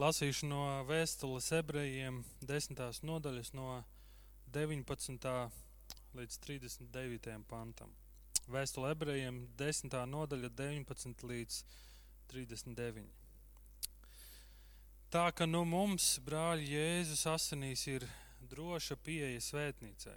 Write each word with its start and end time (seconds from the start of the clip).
Lasīšu 0.00 0.46
no 0.48 0.60
vēstules 0.88 1.50
ebrejiem, 1.52 2.22
10. 2.48 2.78
nodaļas, 3.04 3.50
no 3.52 3.82
19. 4.54 5.26
līdz 6.16 6.38
39. 6.46 7.34
pantam. 7.50 7.92
Vēstule 8.48 8.94
ebrejiem, 8.94 9.42
10. 9.60 9.98
nodaļa, 10.14 10.48
19 10.56 11.26
līdz 11.32 11.58
39. 12.32 13.04
Tā 15.12 15.26
ka 15.36 15.50
nu 15.50 15.66
mums, 15.68 16.08
brāļi, 16.24 16.70
Jēzus 16.78 17.26
asinīs 17.34 17.84
ir 17.92 18.08
droša 18.54 18.96
pieeja 19.04 19.44
svētnīcai. 19.50 20.16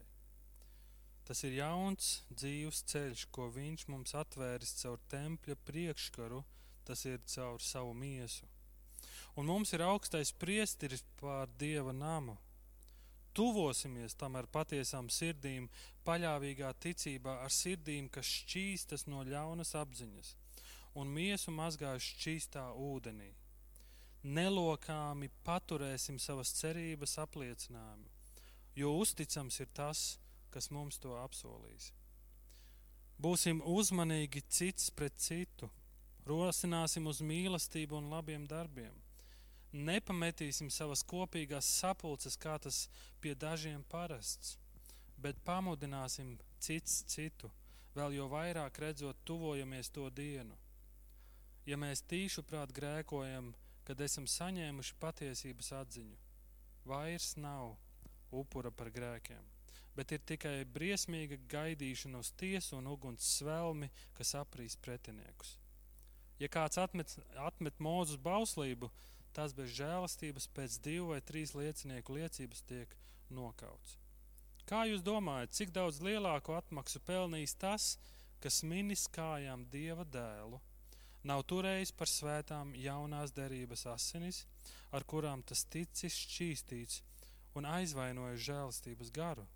Tas 1.27 1.43
ir 1.43 1.59
jauns, 1.59 2.13
dzīves 2.31 2.85
ceļš, 2.93 3.27
ko 3.35 3.51
viņš 3.59 3.89
mums 3.91 4.15
atvēris 4.15 4.77
caur 4.79 5.03
tempļa 5.11 5.59
priekškaru, 5.67 6.43
tas 6.87 7.03
ir 7.09 7.19
caur 7.35 7.59
savu 7.59 7.91
miesu 7.91 8.52
un 9.35 9.49
mums 9.49 9.73
ir 9.73 9.81
augstais 9.81 10.31
priesteris 10.37 11.03
pār 11.17 11.49
dieva 11.59 11.93
namu. 11.93 12.37
Tuvosimies 13.33 14.13
tam 14.13 14.35
ar 14.37 14.45
patiesām 14.45 15.07
sirdīm, 15.09 15.69
paļāvīgā 16.05 16.69
ticībā, 16.85 17.39
ar 17.41 17.53
sirdīm, 17.53 18.09
kas 18.13 18.29
šķīstas 18.29 19.07
no 19.09 19.23
ļaunas 19.25 19.73
apziņas, 19.79 20.35
un 21.01 21.09
miesu 21.09 21.53
mazgājuši 21.55 22.11
šķīstā 22.13 22.67
ūdenī. 22.77 23.31
Nelokāmi 24.23 25.31
paturēsim 25.43 26.19
savas 26.21 26.53
cerības 26.59 27.17
apliecinājumu, 27.25 28.05
jo 28.77 28.93
uzticams 29.01 29.59
ir 29.65 29.71
tas, 29.73 30.03
kas 30.53 30.69
mums 30.69 31.01
to 31.01 31.17
apsolīs. 31.17 31.89
Būsim 33.17 33.63
uzmanīgi 33.65 34.43
cits 34.45 34.91
pret 34.93 35.17
citu, 35.17 35.71
rosināsim 36.29 37.09
uz 37.09 37.23
mīlestību 37.25 37.97
un 37.97 38.13
labiem 38.13 38.45
darbiem 38.47 39.02
nepametīsim 39.73 40.69
savas 40.71 41.01
kopīgās 41.03 41.67
sapulces, 41.81 42.37
kā 42.37 42.57
tas 42.61 42.87
pie 43.21 43.33
dažiem 43.35 43.83
parasts, 43.89 44.57
bet 45.17 45.39
pamudināsim 45.45 46.37
cits 46.61 47.03
citu, 47.09 47.49
vēl 47.95 48.13
jo 48.19 48.27
vairāk 48.29 48.77
redzot, 48.79 49.17
tuvojamies 49.25 49.89
to 49.93 50.09
dienu. 50.09 50.55
Ja 51.65 51.77
mēs 51.79 52.03
tīšu 52.05 52.43
prāt 52.45 52.73
grēkojam, 52.75 53.53
kad 53.87 54.01
esam 54.01 54.27
saņēmuši 54.27 54.95
patiesības 54.99 55.71
atziņu, 55.79 56.17
vairs 56.85 57.33
nav 57.39 57.75
upura 58.33 58.71
par 58.71 58.91
grēkiem, 58.91 59.41
bet 59.95 60.11
ir 60.11 60.23
tikai 60.27 60.55
briesmīga 60.75 61.39
gaidīšana 61.51 62.19
uz 62.19 62.31
tiesu 62.39 62.77
un 62.79 62.89
uguns 62.91 63.27
svelmi, 63.37 63.89
kas 64.17 64.35
aprīs 64.39 64.75
pretiniekus. 64.75 65.57
Ja 66.41 66.49
kāds 66.51 66.79
atmet, 66.81 67.13
atmet 67.39 67.79
mūzu 67.79 68.17
bauslību, 68.19 68.89
tas 69.35 69.53
bez 69.57 69.73
žēlastības 69.77 70.47
pēc 70.55 70.79
divu 70.85 71.11
vai 71.13 71.21
trīs 71.21 71.55
liecinieku 71.57 72.15
liecības 72.17 72.63
tiek 72.69 72.95
nokauts. 73.33 73.97
Kā 74.69 74.85
jūs 74.87 75.03
domājat, 75.03 75.51
cik 75.57 75.73
daudz 75.75 75.99
lielāku 76.03 76.55
atmaksu 76.55 77.01
pelnīs 77.03 77.55
tas, 77.59 77.97
kas 78.43 78.61
minis 78.63 79.07
kājām 79.11 79.65
dieva 79.71 80.05
dēlu, 80.07 80.59
nav 81.27 81.43
turējis 81.47 81.91
par 81.99 82.11
svētām 82.11 82.71
jaunās 82.79 83.33
derības 83.35 83.85
asinis, 83.91 84.43
ar 84.91 85.03
kurām 85.07 85.43
tas 85.43 85.65
ticis 85.65 86.15
šķīstīts 86.27 87.01
un 87.59 87.67
aizvainojis 87.67 88.45
žēlastības 88.47 89.11
garu? 89.15 89.47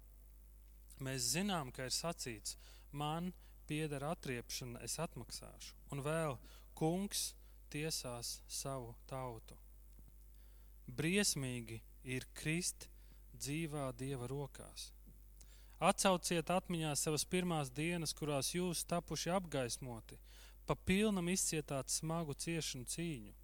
Mēs 1.04 1.32
zinām, 1.36 1.72
ka 1.72 1.88
ir 1.88 1.94
sacīts, 1.94 2.58
man 2.92 3.32
pieder 3.68 4.04
atriepšana, 4.08 4.82
es 4.84 4.98
atmaksāšu, 5.04 5.76
un 5.94 6.02
vēl 6.04 6.40
kungs 6.78 7.30
tiesās 7.72 8.40
savu 8.48 8.96
tautu. 9.08 9.58
Briesmīgi 10.88 11.82
ir 12.04 12.26
krist 12.34 12.88
dzīvā 13.36 13.90
dieva 14.00 14.28
rokās. 14.32 14.92
Atcauciet 15.78 16.50
atmiņā 16.50 16.96
savas 16.98 17.26
pirmās 17.28 17.70
dienas, 17.70 18.14
kurās 18.18 18.54
jūs 18.56 18.86
tapuši 18.90 19.30
apgaismoti, 19.36 20.18
pa 20.66 20.76
pilnam 20.90 21.28
izcietāt 21.30 21.92
smagu 21.94 22.34
ciešanu 22.34 22.88
cīņu, 22.90 23.36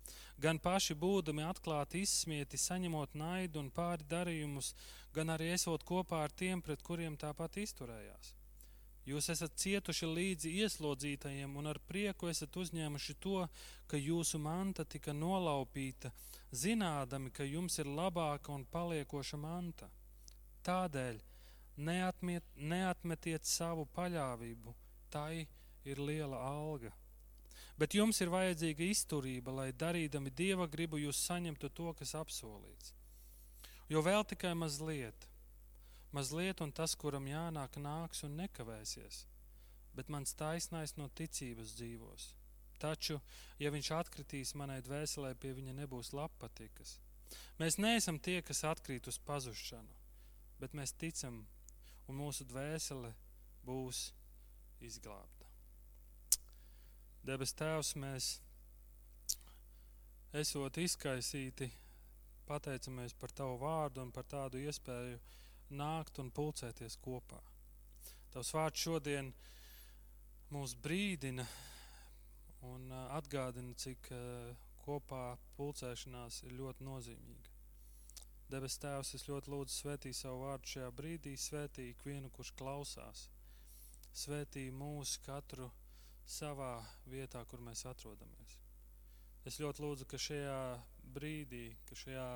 gan 0.42 0.59
paši 0.59 0.96
būdami 0.98 1.46
atklāti 1.46 2.02
izsmieti, 2.08 2.58
saņemot 2.58 3.14
naidu 3.14 3.62
un 3.62 3.70
pāri 3.72 4.08
darījumus, 4.10 4.74
gan 5.14 5.36
arī 5.36 5.52
esot 5.54 5.86
kopā 5.86 6.24
ar 6.25 6.34
tiem, 6.34 6.62
pret 6.62 6.81
kuriem 6.81 7.20
tāpat 7.22 7.62
izturējās. 7.68 8.34
Jūs 9.03 9.28
esat 9.34 9.58
cietuši 9.59 10.08
līdzi 10.08 10.52
ieslodzītajiem 10.64 11.58
un 11.59 11.68
ar 11.68 11.80
prieku 11.84 12.30
esat 12.31 12.56
uzņēmuši 12.56 13.16
to, 13.19 13.41
ka 13.91 14.00
jūsu 14.00 14.40
manta 14.40 14.86
tika 14.88 15.12
nolaupīta, 15.12 16.14
zinādami, 16.56 17.34
ka 17.36 17.44
jums 17.44 17.75
ir 17.84 17.90
labāka 17.92 18.53
un 18.56 18.63
paliekoša 18.63 19.40
manta. 19.42 19.90
Tādēļ 20.63 21.19
neatmiet, 21.84 22.47
neatmetiet 22.56 23.44
savu 23.44 23.84
paļāvību, 23.96 24.75
tai 25.12 25.47
ir 25.84 26.00
liela 26.00 26.40
alga. 26.40 26.94
Bet 27.75 27.97
jums 27.97 28.22
ir 28.22 28.31
vajadzīga 28.31 28.86
izturība, 28.88 29.52
lai 29.52 29.72
darīdami 29.74 30.31
dieva 30.31 30.69
gribu 30.69 31.02
jūs 31.02 31.19
saņemtu 31.28 31.74
to, 31.75 31.92
kas 31.97 32.16
apsolīts. 32.16 32.94
Jo 33.92 34.00
vēl 34.06 34.24
tikai 34.30 34.53
mazliet 34.56 35.28
Mazliet, 36.13 36.62
un 36.62 36.72
tas, 36.72 36.94
kuram 37.00 37.25
jānāk, 37.25 37.79
nāks 37.81 38.22
un 38.28 38.35
nekavēsies, 38.38 39.24
bet 39.97 40.12
mans 40.13 40.35
taisnais 40.38 40.94
no 41.00 41.07
ticības 41.09 41.74
dzīvos. 41.79 42.28
Taču, 42.78 43.18
ja 43.57 43.72
viņš 43.74 43.90
atkritīs 43.97 44.53
manai 44.59 44.81
dvēselē, 44.85 45.34
pie 45.40 45.56
viņa 45.57 45.74
nebūs 45.79 46.12
lapatikas. 46.13 46.97
Mēs 47.57 47.79
neesam 47.81 48.19
tie, 48.19 48.41
kas 48.46 48.62
atkrīt 48.69 49.07
uz 49.09 49.18
pazušanu, 49.25 49.97
bet 50.62 50.75
mēs 50.78 50.94
ticam, 50.94 51.41
un 52.07 52.19
mūsu 52.19 52.45
dvēsele 52.45 53.13
būs 53.66 54.06
izglābta. 54.84 55.50
Debes 57.24 57.56
Tēvs, 57.56 57.94
mēs 57.95 58.34
esot 60.35 60.78
izkaisīti, 60.78 61.69
pateicamies 62.45 63.16
par 63.16 63.31
Tavu 63.31 63.62
vārdu 63.62 64.03
un 64.03 64.12
par 64.12 64.28
tādu 64.28 64.59
iespēju 64.59 65.22
nākt 65.78 66.20
un 66.24 66.32
pulcēties 66.34 66.98
kopā. 67.04 67.40
Tavs 68.34 68.54
vārds 68.56 68.86
šodien 68.86 69.34
mūs 70.54 70.76
brīdina 70.82 71.46
un 72.70 72.88
atgādina, 72.94 73.76
cik 73.78 74.10
kopā 74.84 75.24
pulcēšanās 75.58 76.44
ir 76.48 76.56
ļoti 76.60 76.88
nozīmīga. 76.88 77.52
Debes 78.54 78.76
Tēvs, 78.78 79.14
es 79.18 79.24
ļoti 79.26 79.50
lūdzu 79.50 79.74
svētī 79.74 80.12
savu 80.14 80.44
vārdu 80.44 80.70
šajā 80.74 80.90
brīdī, 80.94 81.34
svētī 81.40 81.88
ikvienu, 81.94 82.30
kurš 82.34 82.52
klausās, 82.60 83.28
svētī 84.14 84.68
mūsu 84.76 85.24
katru 85.26 85.70
savā 86.30 86.76
vietā, 87.10 87.42
kur 87.50 87.64
mēs 87.66 87.86
atrodamies. 87.90 88.60
Es 89.48 89.58
ļoti 89.60 89.84
lūdzu, 89.84 90.06
ka 90.08 90.20
šajā 90.22 90.60
brīdī, 91.16 91.66
ka 91.88 91.98
šajā 91.98 92.28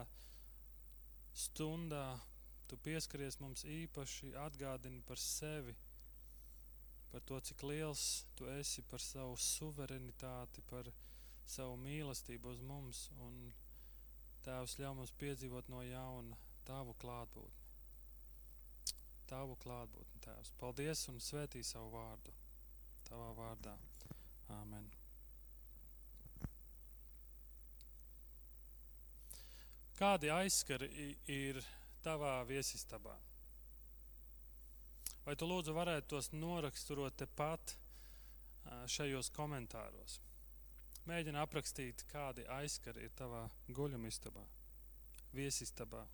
stundā 1.38 2.08
tu 2.68 2.78
pieskaries 2.84 3.40
mums 3.40 3.64
īpaši, 3.68 4.34
atgādini 4.44 5.02
par 5.08 5.20
sevi, 5.22 5.76
par 7.12 7.24
to, 7.28 7.40
cik 7.50 7.64
liels 7.64 8.26
tu 8.36 8.50
esi, 8.58 8.84
par 8.92 9.04
savu 9.04 9.38
suverenitāti, 9.40 10.64
par 10.70 10.92
savu 11.48 11.78
mīlestību 11.82 12.52
uz 12.52 12.62
mums. 12.62 13.08
Un 13.24 13.48
Tēvs 14.48 14.78
ļauj 14.80 14.96
mums 15.00 15.16
piedzīvot 15.20 15.72
no 15.72 15.82
jauna 15.84 16.38
Tavu 16.68 16.94
klātbūtni. 17.00 17.66
Tavu 19.28 19.56
klātbūtni, 19.64 20.20
Tēvs. 20.24 20.52
Paldies 20.60 21.06
un 21.12 21.20
svētī 21.24 21.64
savu 21.64 21.94
vārdu. 21.96 22.34
Tavā 23.08 23.30
vārdā. 23.38 23.76
Āmen. 24.52 24.90
Kādi 29.98 30.30
aizskari 30.32 31.16
ir 31.32 31.62
tavā 32.08 32.38
viesistabā. 32.48 33.18
Vai 35.28 35.36
tu 35.36 35.48
lūdzu 35.50 35.74
varētu 35.76 36.08
tos 36.14 36.32
noraksturot 36.32 37.18
tepat 37.20 37.76
šajos 38.88 39.28
komentāros? 39.36 40.22
Mēģini 41.08 41.40
aprakstīt, 41.42 42.06
kādi 42.08 42.46
aizskari 42.58 43.04
ir 43.08 43.12
tavā 43.16 43.46
guļamistabā, 43.76 44.44
viesistabā 45.36 46.06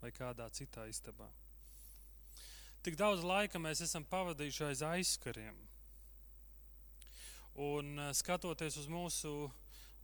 vai 0.00 0.12
kādā 0.16 0.48
citā 0.52 0.84
istabā. 0.92 1.28
Tik 2.84 2.96
daudz 3.00 3.24
laika 3.24 3.60
mēs 3.60 3.82
esam 3.84 4.04
pavadījuši 4.08 4.64
aiz 4.68 4.84
aizskariem. 4.92 5.56
Un 7.60 8.00
skatoties 8.16 8.78
uz 8.80 8.88
mūsu 8.88 9.34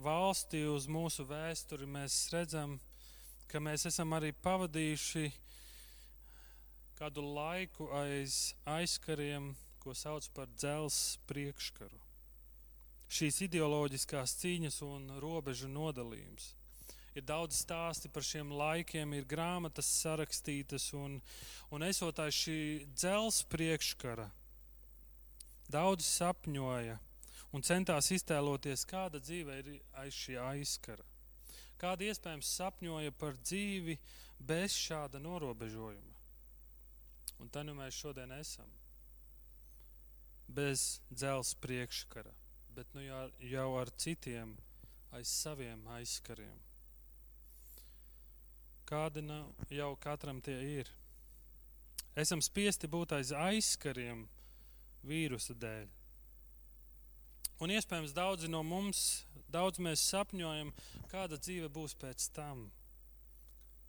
valsti, 0.01 0.65
uz 0.69 0.89
mūsu 0.89 1.25
vēsturi, 1.29 1.89
mēs 1.89 2.19
redzam, 2.33 2.77
ka 2.81 2.96
ka 3.51 3.61
mēs 3.63 3.87
esam 3.91 4.15
arī 4.17 4.33
pavadījuši 4.45 5.31
kādu 6.99 7.23
laiku 7.37 7.89
aiz 7.93 8.55
aizkariem, 8.65 9.55
ko 9.81 9.95
sauc 9.95 10.27
par 10.35 10.51
dzelzs 10.57 11.17
priekškaru. 11.31 11.99
Šīs 13.07 13.43
ideoloģiskās 13.47 14.35
cīņas 14.41 14.81
un 14.83 15.11
robežu 15.23 15.69
nodalījums 15.71 16.55
ir 17.17 17.25
daudz 17.25 17.63
stāsti 17.63 18.11
par 18.13 18.25
šiem 18.27 18.51
laikiem, 18.53 19.15
ir 19.17 19.29
grāmatas 19.29 19.89
sarakstītas, 20.03 20.91
un, 20.97 21.21
un 21.73 21.85
esot 21.87 22.19
aiz 22.21 22.37
šī 22.37 22.59
dzels 22.93 23.41
priekškara, 23.53 24.27
daudzi 25.73 26.09
sapņoja 26.11 26.99
un 27.57 27.65
centās 27.65 28.11
iztēloties, 28.13 28.85
kāda 28.91 29.23
dzīve 29.23 29.61
ir 29.63 29.71
aiz 30.03 30.19
šī 30.19 30.37
aizkara. 30.43 31.07
Kāda 31.81 32.07
iespējams 32.09 32.51
sapņoja 32.57 33.13
par 33.21 33.37
dzīvi 33.43 33.99
bez 34.39 34.77
šāda 34.77 35.21
norobežojuma. 35.21 36.15
Un 37.43 37.51
tā 37.53 37.63
nu 37.67 37.75
mēs 37.77 37.99
šodien 38.01 38.33
esam. 38.39 38.69
Bez 40.49 41.03
dzels 41.11 41.53
priekškara, 41.61 42.33
bet 42.77 42.93
nu 42.95 43.03
jau, 43.05 43.27
jau 43.43 43.69
ar 43.81 43.91
citiem 43.99 44.55
aiz 45.17 45.33
saviem 45.33 45.83
aizkariem. 45.99 46.57
Kādi 48.87 49.25
nu 49.27 49.41
jau 49.75 49.91
katram 49.99 50.41
tie 50.41 50.57
ir? 50.79 50.91
Esam 52.17 52.41
spiesti 52.41 52.89
būt 52.89 53.17
aiz 53.19 53.33
aizkariem 53.35 54.23
vīrusa 55.05 55.57
dēļ. 55.59 55.89
Un 57.57 57.73
iespējams 57.73 58.13
daudzi 58.13 58.51
no 58.53 58.61
mums, 58.67 59.25
daudz 59.49 59.81
mēs 59.81 60.03
sapņojam, 60.11 60.75
kāda 61.09 61.39
dzīve 61.41 61.71
būs 61.73 61.95
pēc 61.97 62.29
tam. 62.37 62.67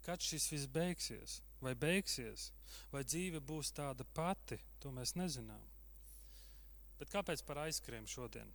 Kad 0.06 0.24
šis 0.24 0.46
viss 0.54 0.70
beigsies, 0.72 1.42
vai 1.60 1.74
beigsies, 1.76 2.52
vai 2.94 3.04
dzīve 3.04 3.42
būs 3.44 3.74
tāda 3.76 4.08
pati, 4.16 4.56
to 4.80 4.94
mēs 4.96 5.18
nezinām. 5.20 5.66
Bet 6.98 7.12
kāpēc 7.12 7.44
par 7.44 7.66
aizskriem 7.66 8.08
šodien? 8.08 8.48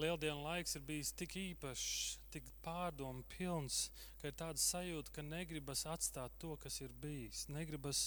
Lieldienu 0.00 0.40
laiks 0.46 0.78
ir 0.78 0.86
bijis 0.88 1.12
tik 1.12 1.36
īpašs, 1.36 2.16
tik 2.32 2.48
pārdomu 2.64 3.26
pilns, 3.36 3.90
ka 4.22 4.30
ir 4.30 4.38
tāda 4.40 4.62
sajūta, 4.62 5.12
ka 5.12 5.26
negribas 5.26 5.84
atstāt 5.84 6.32
to, 6.40 6.56
kas 6.62 6.80
ir 6.80 6.96
bijis, 7.02 7.44
negribas 7.52 8.06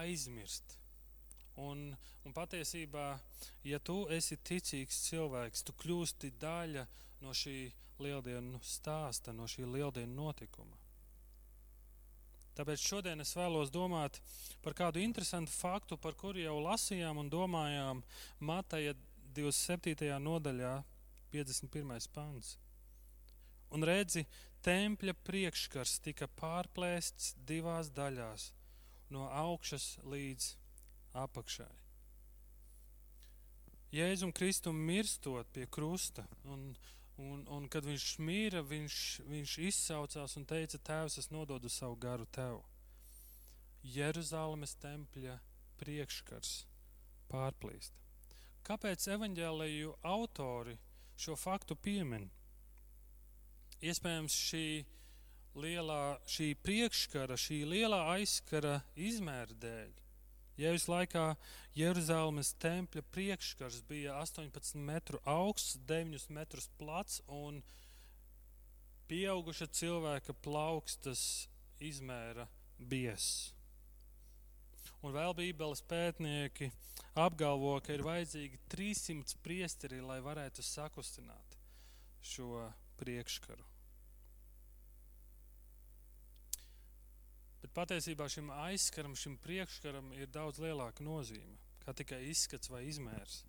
aizmirst 0.00 0.78
Un, 1.60 1.90
un 2.24 2.32
patiesībā, 2.32 3.18
ja 3.68 3.78
tu 3.78 4.06
esi 4.14 4.38
ticīgs 4.40 5.02
cilvēks, 5.08 5.64
tu 5.66 5.74
kļūsti 5.82 6.32
daļa 6.40 6.86
no 7.22 7.34
šī 7.36 7.72
lieldienu 8.02 8.60
stāsta, 8.64 9.34
no 9.36 9.44
šī 9.44 9.66
lieldienu 9.68 10.14
notikuma. 10.16 10.78
Tāpēc 12.56 12.82
šodien 12.84 13.20
es 13.24 13.32
vēlos 13.36 13.70
domāt 13.72 14.18
par 14.64 14.74
kādu 14.76 15.00
interesantu 15.00 15.52
faktu, 15.54 15.96
par 15.96 16.16
kuru 16.20 16.42
jau 16.42 16.58
lasījām 16.60 17.20
un 17.22 17.30
domājām 17.32 18.02
Mateja 18.44 18.92
27. 19.32 20.10
nodaļā, 20.20 20.74
51. 21.32 22.08
pants. 22.12 22.56
Un 23.72 23.86
redzi, 23.88 24.26
tempļa 24.64 25.14
priekškars 25.24 25.96
tika 26.04 26.28
pārplēsts 26.36 27.32
divās 27.48 27.88
daļās, 27.96 28.50
no 29.12 29.30
augšas 29.32 29.94
līdz 30.04 30.50
apakšai. 31.14 31.70
Jēzum 33.92 34.32
Kristum 34.32 34.78
mirstot 34.88 35.50
pie 35.52 35.66
krusta, 35.68 36.24
un, 36.48 36.70
un, 37.20 37.42
un 37.52 37.68
kad 37.68 37.84
viņš 37.84 38.06
mīra, 38.24 38.62
viņš, 38.64 38.98
viņš 39.28 39.56
izsaucās 39.68 40.36
un 40.40 40.46
teica, 40.48 40.80
Tēvs, 40.80 41.18
es 41.20 41.28
nododu 41.28 41.68
savu 41.68 41.98
garu 42.00 42.24
tev. 42.32 42.62
Jeruzalemes 43.82 44.76
tempļa 44.80 45.36
priekškars 45.82 46.54
pārplīst. 47.28 47.98
Kāpēc 48.64 49.04
evaņģēlēju 49.16 49.96
autori 50.06 50.78
šo 51.18 51.36
faktu 51.36 51.76
piemin? 51.76 52.28
Iespējams, 53.82 54.36
šī 54.48 54.66
lielā, 55.58 56.02
šī 56.30 56.52
priekškara, 56.62 57.36
šī 57.36 57.64
lielā 57.68 58.04
aizskara 58.14 58.78
izmēra 58.96 59.58
dēļ. 59.66 60.01
Jēzus 60.62 60.88
laikā 60.90 61.22
Jeruzalemes 61.74 62.52
tempļa 62.62 63.02
priekškars 63.14 63.80
bija 63.88 64.18
18 64.20 64.78
metru 64.78 65.18
augsts, 65.26 65.78
9 65.88 66.28
metrus 66.36 66.68
plats 66.78 67.22
un 67.26 67.62
pieauguša 69.10 69.66
cilvēka 69.74 70.36
plaukstas 70.44 71.24
izmēra 71.82 72.46
biezs. 72.78 73.50
Un 75.02 75.16
vēl 75.16 75.34
Bībeles 75.34 75.82
pētnieki 75.90 76.70
apgalvo, 77.18 77.74
ka 77.82 77.96
ir 77.96 78.04
vajadzīgi 78.06 78.60
300 78.70 79.40
priesteri, 79.42 79.98
lai 80.04 80.20
varētu 80.22 80.62
sakustināt 80.62 81.58
šo 82.22 82.68
priekškaru. 83.02 83.66
Bet 87.72 87.88
patiesībā 87.88 88.26
šim 88.28 88.50
aizskaram, 88.52 89.14
šim 89.16 89.38
priekškaram 89.40 90.10
ir 90.12 90.28
daudz 90.28 90.58
lielāka 90.60 91.00
nozīme 91.04 91.56
kā 91.82 91.94
tikai 91.96 92.20
izskats 92.28 92.70
vai 92.70 92.84
izmērs. 92.84 93.42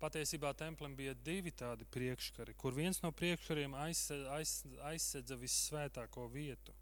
Patiesībā 0.00 0.54
templem 0.56 0.94
bija 0.96 1.12
divi 1.24 1.52
tādi 1.52 1.84
priekškari, 1.92 2.54
kur 2.56 2.72
viens 2.76 3.02
no 3.04 3.12
priekškariem 3.16 3.76
aizsedza, 3.80 4.32
aiz, 4.36 4.54
aizsedza 4.88 5.36
vissvētāko 5.40 6.26
vietu. 6.32 6.74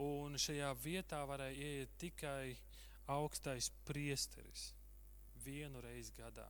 Un 0.00 0.40
šajā 0.40 0.72
vietā 0.82 1.20
varēja 1.28 1.68
ieiet 1.68 1.94
tikai 2.00 2.56
augstais 3.12 3.68
priesteris 3.84 4.70
vienu 5.44 5.84
reizi 5.84 6.16
gadā. 6.16 6.48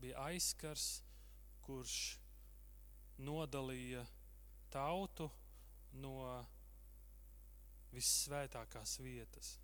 Bija 0.00 0.24
aizskars, 0.32 1.02
kurš 1.62 2.16
nodalīja 3.22 4.06
tautu 4.72 5.28
no 6.00 6.16
vissvētākās 7.92 8.98
vietas. 9.02 9.56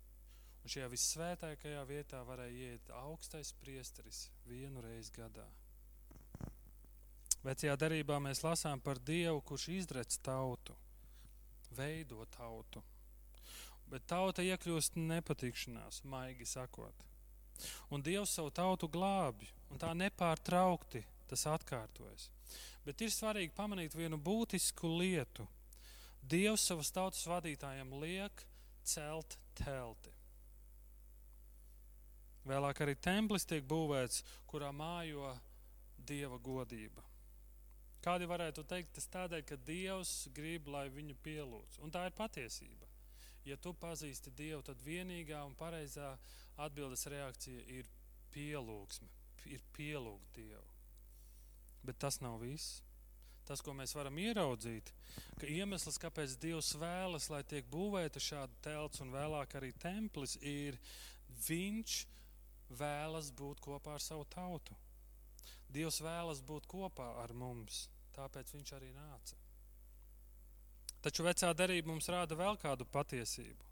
Un 0.63 0.71
šajā 0.73 0.89
vissvētākajā 0.91 1.81
vietā 1.87 2.19
varēja 2.27 2.73
iet 2.73 2.91
augstais 3.01 3.53
priesteris 3.61 4.27
vienu 4.49 4.83
reizi 4.83 5.13
gadā. 5.15 5.47
Vecajā 7.39 7.77
darbā 7.79 8.17
mēs 8.19 8.43
lasām 8.43 8.81
par 8.83 8.99
Dievu, 8.99 9.39
kurš 9.47 9.69
izredz 9.77 10.17
tautu, 10.19 10.75
veido 11.77 12.25
tautu. 12.35 12.83
Bet 13.89 14.05
tauta 14.11 14.43
iekļūst 14.43 14.99
nepatikšanās, 14.99 16.03
maigi 16.03 16.45
sakot. 16.45 17.05
Un 17.89 18.03
Dievs 18.03 18.35
savu 18.35 18.51
tautu 18.51 18.89
glābi, 18.91 19.47
un 19.71 19.79
tā 19.79 19.93
nepārtraukti 19.95 21.01
tas 21.29 21.45
atkārtojas. 21.47 22.27
Bet 22.85 23.01
ir 23.01 23.13
svarīgi 23.13 23.55
pamanīt 23.55 23.95
vienu 23.95 24.19
būtisku 24.19 24.91
lietu 24.99 25.47
Dievs 26.29 26.67
savas 26.69 26.91
tautas 26.93 27.25
vadītājiem 27.29 27.93
liek 28.03 28.43
celt 28.85 29.37
telti. 29.57 30.13
Vēlāk 32.49 32.81
arī 32.83 32.95
templis 32.95 33.45
tiek 33.49 33.65
būvēts, 33.69 34.23
kurā 34.49 34.71
mājo 34.73 35.33
dieva 36.09 36.39
godība. 36.41 37.03
Kādi 37.99 38.29
varētu 38.29 38.63
teikt, 38.63 38.93
tas 38.95 39.09
tādēļ, 39.11 39.41
ka 39.43 39.57
Dievs 39.67 40.13
grib, 40.35 40.69
lai 40.71 40.85
viņu 40.93 41.17
pielūdz. 41.23 41.81
Un 41.83 41.91
tā 41.91 42.05
ir 42.07 42.15
patiesība. 42.15 42.87
Ja 43.47 43.57
tu 43.59 43.73
pazīsti 43.75 44.31
Dievu, 44.35 44.61
tad 44.63 44.79
vienīgā 44.85 45.41
un 45.47 45.55
pareizā 45.59 46.13
atbildes 46.63 47.05
reakcija 47.11 47.65
ir 47.75 47.89
pielūgsme, 48.33 49.09
ir 49.51 49.63
pielūgt 49.75 50.37
Dievu. 50.37 50.77
Bet 51.83 51.99
tas 51.99 52.19
nav 52.23 52.39
viss 52.43 52.79
tas, 53.49 53.63
ko 53.65 53.73
mēs 53.73 53.95
varam 53.97 54.17
ieraudzīt, 54.21 54.91
ka 55.41 55.49
iemesls, 55.49 55.97
kāpēc 56.01 56.35
Dievs 56.41 56.75
vēlas, 56.77 57.29
lai 57.33 57.41
tiek 57.49 57.65
būvēta 57.73 58.21
šāda 58.21 58.61
telts 58.65 59.01
un 59.01 59.13
vēlāk 59.15 59.57
arī 59.57 59.73
templis, 59.81 60.37
ir 60.41 60.77
Viņš 61.47 61.95
vēlas 62.79 63.29
būt 63.37 63.61
kopā 63.63 63.95
ar 63.97 64.03
savu 64.03 64.25
tautu. 64.33 64.75
Dievs 65.69 66.01
vēlas 66.01 66.41
būt 66.45 66.65
kopā 66.69 67.11
ar 67.23 67.33
mums, 67.33 67.87
tāpēc 68.17 68.53
Viņš 68.57 68.73
arī 68.77 68.91
nāca. 68.93 69.37
Taču 70.99 71.23
vecā 71.23 71.53
derība 71.55 71.93
mums 71.93 72.09
rāda 72.11 72.35
vēl 72.35 72.57
kādu 72.59 72.85
patiesību. 72.91 73.68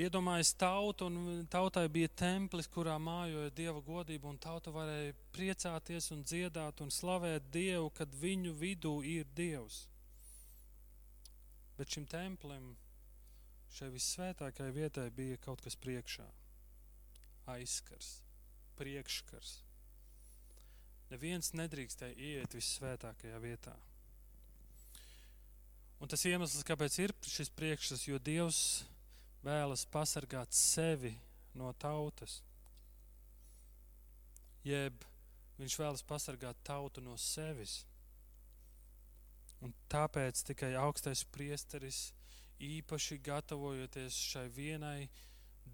Iedomājas 0.00 0.54
tautu, 0.56 1.10
un 1.10 1.44
tautai 1.50 1.84
bija 1.92 2.08
templis, 2.16 2.68
kurā 2.72 2.94
mājoja 3.02 3.50
dieva 3.52 3.80
godība, 3.84 4.30
un 4.30 4.38
tauta 4.40 4.72
varēja 4.72 5.12
priecāties 5.34 6.08
un 6.14 6.22
dziedāt 6.24 6.80
un 6.80 6.92
slavēt 6.94 7.50
Dievu, 7.52 7.90
kad 7.98 8.14
viņu 8.22 8.54
vidū 8.56 8.94
ir 9.04 9.26
Dievs. 9.36 9.82
Bet 11.76 11.92
šim 11.92 12.06
templim, 12.08 12.70
šai 13.76 13.90
vissvētākajai 13.92 14.76
vietai, 14.76 15.08
bija 15.16 15.40
kaut 15.44 15.60
kas 15.64 15.76
priekšā- 15.76 16.28
aizskars, 17.56 18.08
priekškars. 18.80 19.52
Neviens 21.10 21.52
nedrīkstēja 21.52 22.16
ieiet 22.16 22.54
vissvētākajā 22.54 23.40
vietā. 23.42 23.74
Un 26.00 26.08
tas 26.08 26.24
iemesls, 26.24 26.64
kāpēc 26.64 26.98
ir 27.02 27.12
šis 27.20 27.50
priekšstats, 27.52 28.06
jo 28.08 28.18
Dievs 28.18 28.86
vēlas 29.44 29.86
pasargāt 29.88 30.52
sevi 30.54 31.14
no 31.56 31.72
tautas, 31.80 32.40
jeb 34.64 35.04
viņš 35.60 35.76
vēlas 35.80 36.04
pasargāt 36.06 36.60
tautu 36.64 37.02
no 37.04 37.16
sevis. 37.20 37.80
Un 39.60 39.72
tāpēc 39.92 40.40
tikai 40.48 40.72
augstais 40.80 41.24
priesteris 41.28 42.10
īpaši 42.64 43.18
gatavojoties 43.24 44.16
šai 44.32 44.46
vienai 44.56 45.08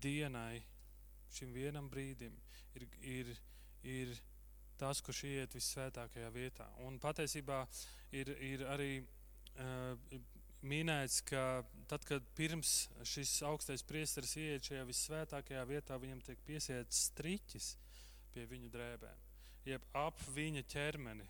dienai, 0.03 0.63
šim 1.35 1.53
vienam 1.55 1.91
brīdim, 1.91 2.35
ir, 2.75 2.87
ir, 3.03 3.31
ir 3.83 4.15
tas, 4.79 5.01
kurš 5.03 5.23
iet 5.31 5.55
visvētākajā 5.57 6.31
vietā. 6.35 6.67
Un 6.87 6.99
patiesībā 7.03 7.63
ir, 8.15 8.33
ir 8.43 8.67
arī 8.71 8.91
uh, 9.01 9.95
minēts, 10.63 11.21
ka 11.27 11.65
tad, 11.91 12.05
kad 12.09 12.25
pirms 12.39 12.89
šis 13.07 13.39
augstais 13.47 13.85
priesteris 13.87 14.37
iet 14.41 14.71
šajā 14.71 14.85
visvētākajā 14.89 15.65
vietā, 15.69 15.99
viņam 16.01 16.23
tiek 16.25 16.41
piesiets 16.47 17.07
striķis 17.11 17.75
pie 18.35 18.47
viņu 18.51 18.71
drēbēm, 18.73 19.25
jeb 19.69 19.85
ap 19.97 20.21
viņa 20.35 20.65
ķermeni 20.73 21.29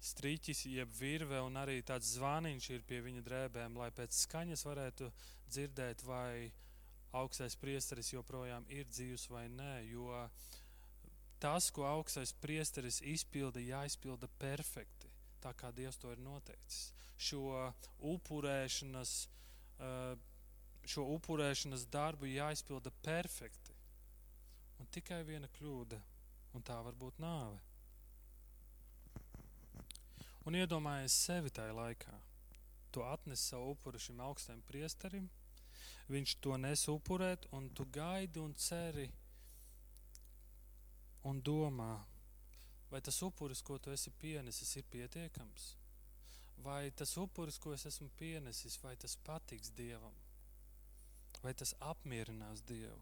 striķis, 0.00 0.64
jeb 0.72 0.92
virve, 0.96 1.40
un 1.44 1.58
arī 1.60 1.80
tāds 1.84 2.14
zvaniņš 2.16 2.70
ir 2.72 2.84
pie 2.88 3.02
viņa 3.04 3.22
drēbēm, 3.26 3.76
lai 3.76 3.90
pēc 3.92 4.16
skaņas 4.24 4.64
varētu 4.64 5.10
dzirdēt, 5.50 6.04
vai 6.08 6.48
augstais 7.16 7.56
priesteris 7.60 8.12
joprojām 8.14 8.64
ir 8.72 8.88
dzīvs 8.88 9.28
vai 9.32 9.46
nē. 9.52 9.74
Jo 9.90 10.24
tas, 11.42 11.70
ko 11.74 11.84
augstais 11.88 12.32
priesteris 12.40 13.00
izpilda, 13.04 13.60
jāizpilda 13.60 14.30
perfekti, 14.40 15.10
tā 15.42 15.52
kā 15.56 15.72
Dievs 15.74 16.00
to 16.00 16.12
ir 16.14 16.22
noteicis. 16.24 16.90
Šo 17.20 17.72
upurēšanas, 18.12 19.14
eh, 19.78 20.14
šo 20.88 21.04
upurēšanas 21.16 21.84
darbu 21.92 22.30
jāizpilda 22.30 22.92
perfekti. 23.04 23.76
Un 24.80 24.88
tikai 24.88 25.20
viena 25.28 25.48
kļūda, 25.58 26.00
un 26.54 26.62
tā 26.62 26.78
var 26.84 26.96
būt 26.96 27.20
nāve. 27.20 27.60
Un 30.48 30.56
iedomājies 30.56 31.12
sevi 31.26 31.52
tajā 31.52 31.74
laikā. 31.76 32.14
Tu 32.90 33.02
atnes 33.04 33.42
savu 33.52 33.74
upuri 33.74 34.00
šim 34.00 34.22
augstajam 34.24 34.62
priesterim, 34.66 35.28
viņš 36.10 36.34
to 36.40 36.56
nes 36.56 36.86
upurēt, 36.90 37.44
un 37.52 37.68
tu 37.70 37.84
gaidi 37.84 38.40
un 38.42 38.54
ceri 38.54 39.10
un 41.24 41.42
domā, 41.42 41.92
vai 42.90 43.00
tas 43.04 43.20
upuris, 43.22 43.62
ko 43.62 43.78
tu 43.78 43.92
esi 43.92 44.10
pienesis, 44.10 44.72
ir 44.80 44.88
pietiekams? 44.90 45.74
Vai 46.64 46.90
tas 46.90 47.16
upuris, 47.16 47.58
ko 47.58 47.72
es 47.72 47.86
esmu 47.88 48.10
pienesis, 48.18 48.76
vai 48.82 48.96
tas 48.96 49.16
patiks 49.26 49.72
Dievam? 49.76 50.16
Vai 51.40 51.54
tas 51.56 51.72
apmierinās 51.80 52.60
Dievu? 52.68 53.00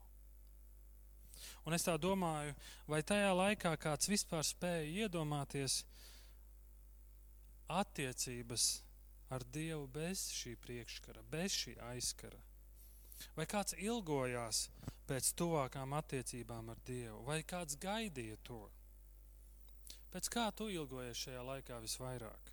Un 1.67 1.75
es 1.75 1.85
tā 1.87 1.95
domāju, 2.01 2.55
vai 2.91 3.01
tajā 3.07 3.31
laikā 3.35 3.73
kāds 3.81 4.11
vispār 4.11 4.45
spēja 4.47 5.07
iedomāties, 5.07 5.83
attiecības 7.69 8.69
ar 9.35 9.45
Dievu 9.53 9.87
bez 9.93 10.29
šī 10.35 10.55
priekškara, 10.63 11.23
bez 11.31 11.57
šī 11.63 11.77
aizkara? 11.91 12.41
Vai 13.37 13.47
kāds 13.51 13.75
ilgojās 13.79 14.69
pēc 15.09 15.33
tuvākām 15.39 15.95
attiecībām 15.99 16.71
ar 16.73 16.83
Dievu, 16.87 17.23
vai 17.27 17.43
kāds 17.43 17.79
gaidīja 17.81 18.39
to? 18.47 18.63
Pēc 20.13 20.31
kā 20.33 20.47
tu 20.57 20.71
ilgojies 20.73 21.27
šajā 21.27 21.43
laikā 21.51 21.83
visvairāk? 21.85 22.48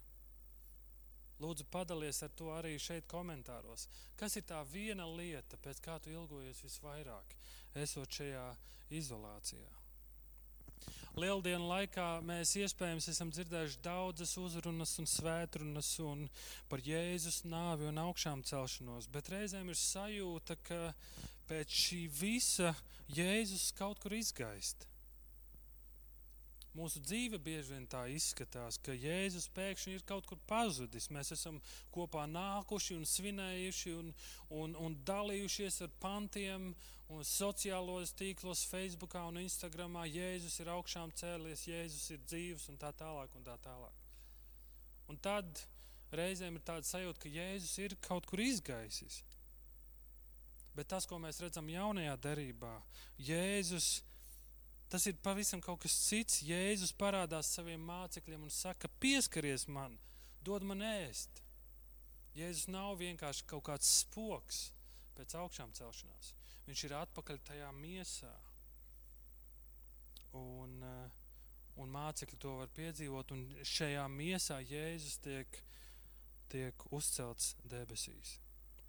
Lūdzu, 1.43 1.65
padalies 1.71 2.21
ar 2.23 2.31
to 2.39 2.51
arī 2.55 2.77
šeit 2.79 3.07
komentāros. 3.11 3.89
Kas 4.19 4.37
ir 4.39 4.45
tā 4.47 4.61
viena 4.71 5.07
lieta, 5.09 5.59
pēc 5.63 5.81
kā 5.83 5.97
tu 5.99 6.13
ilgojies 6.13 6.63
visvairāk, 6.63 7.35
esot 7.83 8.21
šajā 8.21 8.45
izolācijā? 8.95 9.73
Lieldienu 11.15 11.69
laikā 11.69 12.05
mēs 12.27 12.49
iespējams 12.59 13.05
esam 13.07 13.29
dzirdējuši 13.31 13.79
daudzas 13.83 14.33
uzrunas 14.39 14.97
un 14.99 15.07
svētrunas 15.07 15.93
un 16.03 16.25
par 16.67 16.83
Jēzus 16.83 17.45
nāvi 17.47 17.87
un 17.87 18.01
augšām 18.03 18.43
celšanos, 18.43 19.07
bet 19.13 19.31
reizēm 19.31 19.71
ir 19.71 19.79
sajūta, 19.79 20.57
ka 20.67 20.81
pēc 21.47 21.71
šī 21.71 22.01
visa 22.19 22.73
Jēzus 23.15 23.69
kaut 23.77 24.03
kur 24.03 24.15
izgaist. 24.17 24.87
Mūsu 26.75 26.99
dzīve 26.99 27.37
bieži 27.39 27.71
vien 27.71 27.85
tā 27.87 28.01
izskatās, 28.11 28.75
ka 28.83 28.91
Jēzus 28.91 29.45
pēkšņi 29.55 29.93
ir 29.95 30.01
kaut 30.07 30.25
kur 30.27 30.39
pazudis. 30.49 31.07
Mēs 31.07 31.31
esam 31.31 31.61
kopā 31.95 32.25
nākuši 32.27 32.97
un 32.97 33.05
svinējuši 33.07 33.93
un, 33.95 34.09
un, 34.51 34.73
un 34.83 34.97
dalījušies 35.07 35.79
ar 35.85 35.93
pantiem 36.03 36.73
un 37.15 37.21
sociālos 37.23 38.11
tīklos, 38.19 38.65
Facebookā 38.67 39.21
un 39.29 39.39
Instagramā. 39.45 40.03
Jēzus 40.11 40.57
ir 40.59 40.71
augšām 40.73 41.13
cēlies, 41.15 41.63
Jēzus 41.69 42.09
ir 42.11 42.25
dzīvs 42.25 42.67
un 42.73 42.81
tā 42.81 42.91
tālāk. 42.99 43.37
Un 43.39 43.47
tā 43.47 43.55
tālāk. 43.63 44.01
Un 45.07 45.21
tad 45.23 45.61
reizēm 46.11 46.57
ir 46.59 46.65
tāda 46.67 46.83
sajūta, 46.89 47.21
ka 47.23 47.31
Jēzus 47.31 47.77
ir 47.85 47.95
kaut 48.03 48.27
kur 48.27 48.43
izgaisis. 48.43 49.21
Bet 50.75 50.91
tas, 50.91 51.07
ko 51.07 51.21
mēs 51.23 51.39
redzam 51.39 51.71
jaunajā 51.71 52.17
derībā, 52.19 52.73
Jēzus 53.29 53.93
ir 54.01 54.14
Tas 54.95 55.09
ir 55.09 55.17
pavisam 55.19 55.59
kaut 55.59 55.81
kas 55.83 55.91
cits. 56.05 56.37
Jēzus 56.47 56.93
parādās 56.95 57.49
saviem 57.51 57.81
mācekļiem 57.83 58.45
un 58.47 58.51
saka, 58.53 58.87
pieskaries 59.03 59.65
man, 59.67 59.97
dod 60.47 60.63
man 60.63 60.79
ēst. 60.87 61.41
Jēzus 62.37 62.69
nav 62.71 62.93
vienkārši 63.01 63.43
kaut 63.51 63.65
kāds 63.67 63.89
spoks 64.05 64.61
pēc 65.17 65.35
augšām 65.41 65.75
celšanās. 65.75 66.31
Viņš 66.69 66.85
ir 66.87 66.95
atpakaļ 67.01 67.43
tajā 67.51 67.73
miesā. 67.75 68.31
Un, 70.39 70.79
eh, 70.87 71.19
un 71.75 71.91
mācekļi 71.91 72.39
to 72.39 72.55
var 72.61 72.71
piedzīvot, 72.79 73.35
un 73.35 73.43
šajā 73.75 74.07
miesā 74.15 74.61
Jēzus 74.63 75.19
tiek, 75.27 75.59
tiek 76.47 76.87
uzcelts 76.95 77.57
debesīs, 77.67 78.37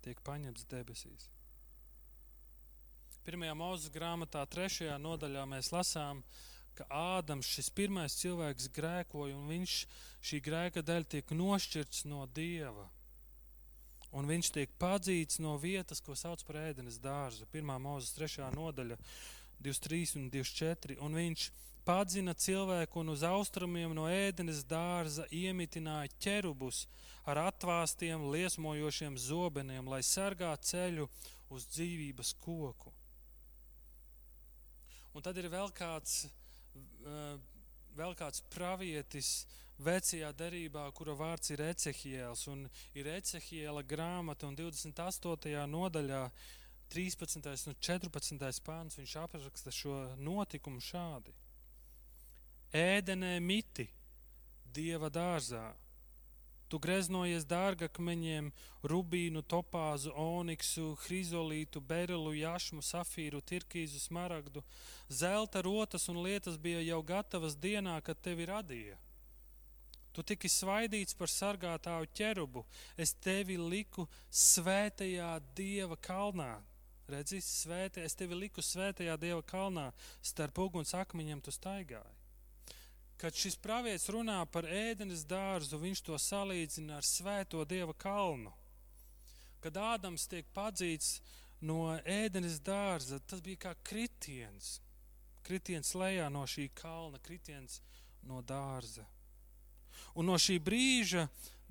tiek 0.07 0.23
paņemts 0.23 0.71
debesīs. 0.71 1.33
Pirmajā 3.27 3.57
mūzes 3.59 3.91
grāmatā, 3.91 4.45
trešajā 4.47 4.97
nodaļā 5.03 5.41
mēs 5.51 5.73
lasām, 5.75 6.21
ka 6.79 6.85
Ādams, 6.95 7.49
šis 7.57 7.73
pirmais 7.75 8.15
cilvēks, 8.21 8.69
grēkoja, 8.77 9.35
un 9.35 9.49
viņš 9.51 9.73
šī 10.29 10.39
grēka 10.47 10.85
dēļ 10.87 11.07
tiek 11.11 11.33
nošķirts 11.35 12.05
no 12.07 12.21
Dieva. 12.37 12.85
Un 14.15 14.31
viņš 14.31 14.51
tiek 14.55 14.77
padzīts 14.79 15.41
no 15.43 15.57
vietas, 15.59 15.99
ko 15.99 16.15
sauc 16.15 16.45
par 16.47 16.61
ēdenes 16.69 17.01
dārzu. 17.03 17.49
Pirmā 17.51 17.81
mūzes 17.83 18.15
trešā 18.15 18.47
nodaļa, 18.55 18.95
23 19.59 20.21
un 20.21 20.29
24. 20.31 21.01
Un 21.03 21.19
viņš 21.19 21.49
padzina 21.89 22.35
cilvēku 22.47 23.03
un 23.03 23.11
uz 23.17 23.25
austrumiem 23.27 23.91
no 23.97 24.07
ēdenes 24.07 24.63
dārza 24.71 25.27
iemitināja 25.35 26.15
ķerubus 26.23 26.85
ar 27.27 27.43
atvāstiem, 27.49 28.29
liesmojošiem 28.31 29.19
zobeniem, 29.19 29.91
lai 29.91 30.05
sargā 30.07 30.55
ceļu 30.63 31.09
uz 31.51 31.67
dzīvības 31.75 32.37
koku. 32.47 32.95
Un 35.17 35.25
tad 35.25 35.39
ir 35.41 35.47
vēl 35.49 35.71
kāds, 35.73 36.27
eh, 36.77 37.37
vēl 37.97 38.13
kāds 38.19 38.43
pravietis 38.53 39.47
vecajā 39.81 40.29
derībā, 40.37 40.83
kura 40.93 41.15
vārds 41.17 41.55
ir 41.55 41.63
Ecehiels. 41.65 42.43
Un 42.53 42.67
ir 42.93 43.09
Ecehiela 43.15 43.81
grāmata 43.83 44.45
un 44.45 44.57
28. 44.59 45.65
nodaļā 45.73 46.21
13. 46.93 47.67
un 47.67 47.79
14. 47.81 48.61
pāns 48.61 49.01
viņš 49.01 49.17
apraksta 49.23 49.73
šo 49.73 49.97
notikumu 50.21 50.85
šādi. 50.85 51.33
Ēdenē 52.77 53.41
miti 53.41 53.89
dieva 54.69 55.09
dārzā 55.09 55.73
Tu 56.67 56.81
greznojies 56.83 57.45
dārgakmeņiem, 57.47 58.51
rubīnu, 58.91 59.43
topāzu, 59.47 60.11
oniksu, 60.19 60.97
hrizolītu, 61.05 61.79
berilu, 61.79 62.33
jašmu, 62.35 62.83
safīru, 62.83 63.39
tirkīzu, 63.47 64.01
smaragdu. 64.03 64.65
Zelta 65.07 65.63
rotas 65.63 66.09
un 66.11 66.25
lietas 66.25 66.59
bija 66.59 66.83
jau 66.83 67.03
gatavas 67.07 67.55
dienā, 67.55 68.01
kad 68.03 68.19
tevi 68.19 68.49
radīja. 68.51 68.99
Tu 70.17 70.25
tiki 70.27 70.49
svaidīts 70.51 71.15
par 71.15 71.31
sargātāju 71.31 72.09
ķerubu, 72.17 72.65
es 72.97 73.13
tevi 73.13 73.59
liku 73.61 74.09
svētajā 74.33 75.35
dieva 75.55 75.99
kalnā. 76.01 76.55
Redzi, 77.07 77.39
svētē, 77.45 78.03
es 78.03 78.17
tevi 78.19 78.35
liku 78.35 78.65
svētajā 78.65 79.15
dieva 79.23 79.43
kalnā, 79.47 79.93
starp 80.25 80.59
uguns 80.65 80.97
akmeņiem 80.99 81.45
tu 81.45 81.55
staigāji. 81.55 82.26
Kad 83.17 83.33
šis 83.33 83.57
pravietis 83.57 84.11
runā 84.13 84.43
par 84.53 84.69
ēdenes 84.69 85.25
dārzu, 85.29 85.79
viņš 85.81 86.03
to 86.05 86.19
salīdzina 86.21 86.99
ar 86.99 87.07
svēto 87.07 87.65
dieva 87.65 87.95
kalnu. 87.97 88.53
Kad 89.65 89.79
Ādams 89.81 90.29
tiek 90.29 90.47
padzīts 90.55 91.21
no 91.65 91.97
ēdenes 92.05 92.61
dārza, 92.61 93.19
tas 93.25 93.41
bija 93.41 93.69
kā 93.69 93.75
kritiens. 93.89 94.77
Kritiens 95.47 95.95
lejā 95.97 96.29
no 96.31 96.45
šī 96.45 96.69
kalna, 96.77 97.19
kritiens 97.23 97.81
no 98.27 98.43
dārza. 98.45 99.07
Un 100.17 100.29
no 100.29 100.37
šī 100.41 100.59
brīža 100.61 101.27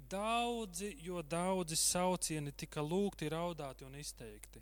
daudzi, 0.09 0.95
jo 1.01 1.21
daudzi 1.21 1.77
saucieni 1.77 2.53
tika 2.57 2.81
lūgti, 2.81 3.29
raudāti 3.29 3.85
un 3.85 3.95
izteikti. 3.99 4.61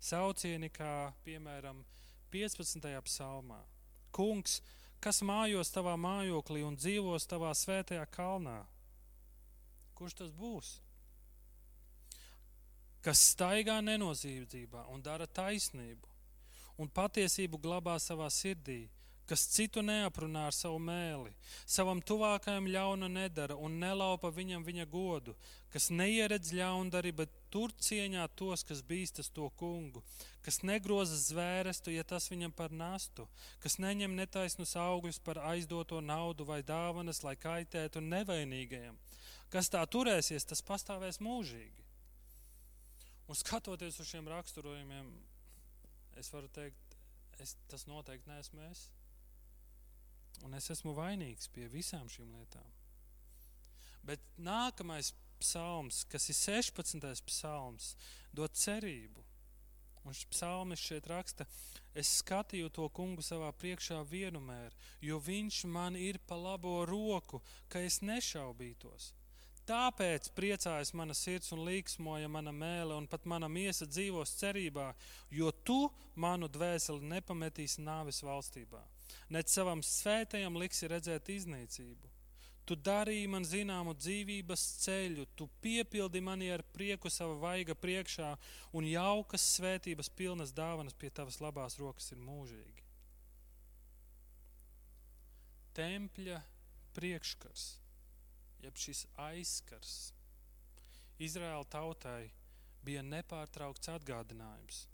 Saucieni 0.00 0.70
kā 0.72 1.10
piemēram 1.26 1.82
15. 2.32 2.86
psalmā. 3.04 3.60
Kungs, 4.14 4.60
kas 5.00 5.22
mājos 5.24 5.72
tavā 5.72 5.96
mājoklī 6.00 6.62
un 6.66 6.76
dzīvos 6.76 7.26
tavā 7.30 7.50
svētajā 7.56 8.04
kalnā. 8.12 8.60
Kurš 9.96 10.16
tas 10.22 10.30
būs? 10.36 10.78
Kas 13.00 13.20
staigā 13.32 13.78
nenozīmībā 13.80 14.84
un 14.92 15.00
dara 15.02 15.26
taisnību, 15.26 16.08
un 16.80 16.88
patiesību 16.88 17.60
glabā 17.60 17.96
savā 18.00 18.28
sirdī, 18.32 18.82
kas 19.30 19.46
citu 19.54 19.82
neaprunā 19.84 20.48
ar 20.48 20.54
savu 20.56 20.80
mēli, 20.82 21.30
savam 21.64 22.00
tuvākajam 22.02 22.66
ļauna 22.66 23.08
nedara 23.08 23.56
un 23.56 23.78
nelaupa 23.80 24.32
viņam 24.34 24.64
viņa 24.66 24.86
godu, 24.90 25.36
kas 25.72 25.88
neieredz 25.94 26.52
ļaundari, 26.56 27.12
bet 27.14 27.39
tur 27.52 27.72
cieņā 27.86 28.26
tos, 28.38 28.64
kas 28.66 28.82
bīstas 28.86 29.30
to 29.34 29.48
kungu, 29.60 30.02
kas 30.46 30.60
negroza 30.62 31.18
zvērestu, 31.18 31.92
ja 31.94 32.04
tas 32.04 32.30
viņam 32.30 32.54
par 32.56 32.72
nastu, 32.72 33.26
kas 33.62 33.78
neņem 33.82 34.16
netaisnus 34.18 34.76
augļus 34.78 35.20
par 35.26 35.42
aizdoto 35.52 36.00
naudu 36.00 36.46
vai 36.48 36.62
dāvanas, 36.66 37.22
lai 37.26 37.36
kaitētu 37.36 38.02
nevainīgajam. 38.04 38.98
Kas 39.50 39.70
tā 39.72 39.82
turēsies, 39.86 40.46
tas 40.46 40.62
pastāvēs 40.62 41.18
mūžīgi. 41.24 41.86
Un 43.30 43.38
skatoties 43.38 44.00
uz 44.02 44.08
šiem 44.10 44.28
raksturojumiem, 44.30 45.10
es 46.18 46.30
varu 46.34 46.48
teikt, 46.54 46.96
es, 47.42 47.56
tas 47.70 47.86
noteikti 47.90 48.30
neesmu 48.30 48.64
es. 48.70 48.88
Un 50.46 50.54
es 50.56 50.70
esmu 50.72 50.94
vainīgs 50.96 51.50
pie 51.54 51.68
visām 51.70 52.08
šīm 52.10 52.32
lietām. 52.34 52.66
Bet 54.06 54.22
nākamais 54.40 55.12
psalms, 55.40 56.04
kas 56.10 56.28
ir 56.30 56.36
16. 56.38 57.24
psalms, 57.26 57.94
dod 58.32 58.54
cerību. 58.56 59.24
Un 60.04 60.16
šis 60.16 60.28
psalmis 60.32 60.80
šeit 60.80 61.08
raksta, 61.10 61.44
es 61.92 62.12
skatīju 62.22 62.70
to 62.72 62.86
kungu 62.96 63.24
savā 63.24 63.50
priekšā 63.52 64.00
vienmēr, 64.08 64.72
jo 65.04 65.18
viņš 65.20 65.64
man 65.68 65.96
ir 65.96 66.20
pa 66.26 66.38
labo 66.40 66.78
roku, 66.88 67.42
ka 67.68 67.82
es 67.84 68.00
nešaubītos. 68.00 69.10
Tāpēc 69.68 70.30
priecājas 70.34 70.94
mana 70.96 71.14
sirds 71.14 71.52
un 71.54 71.66
līksmoja 71.66 72.30
mana 72.32 72.50
mēlē, 72.50 72.96
un 72.96 73.06
pat 73.06 73.28
mana 73.28 73.46
miesa 73.48 73.86
dzīvos 73.86 74.32
cerībā, 74.40 74.88
jo 75.30 75.52
tu 75.52 75.82
manu 76.16 76.48
dvēseli 76.48 77.12
nepametīsi 77.12 77.84
nāves 77.84 78.24
valstībā 78.24 78.80
nec 79.30 79.50
savam 79.50 79.82
svētajam 79.84 80.58
liksi 80.58 80.88
redzēt 80.90 81.30
iznīcību. 81.32 82.10
Tu 82.70 82.76
darīji 82.78 83.26
man 83.26 83.42
zināmu 83.42 83.96
dzīvības 83.98 84.64
ceļu, 84.84 85.24
tu 85.34 85.48
piepildi 85.64 86.20
mani 86.22 86.52
ar 86.54 86.62
prieku 86.70 87.10
sava 87.10 87.34
vaiga 87.42 87.74
priekšā, 87.74 88.28
un 88.78 88.86
jaukas 88.86 89.46
svētības 89.56 90.10
pilnas 90.14 90.54
dāvanas 90.54 90.94
pie 90.94 91.10
tavas 91.10 91.40
labās 91.42 91.80
rokas 91.82 92.12
ir 92.14 92.20
mūžīgi. 92.22 92.86
Tempļa 95.74 96.38
priekškars, 96.94 97.66
jeb 98.62 98.78
šis 98.78 99.02
aizskars, 99.26 99.98
Izraēla 101.18 101.66
tautai 101.74 102.30
bija 102.86 103.02
nepārtraukts 103.02 103.90
atgādinājums 103.92 104.84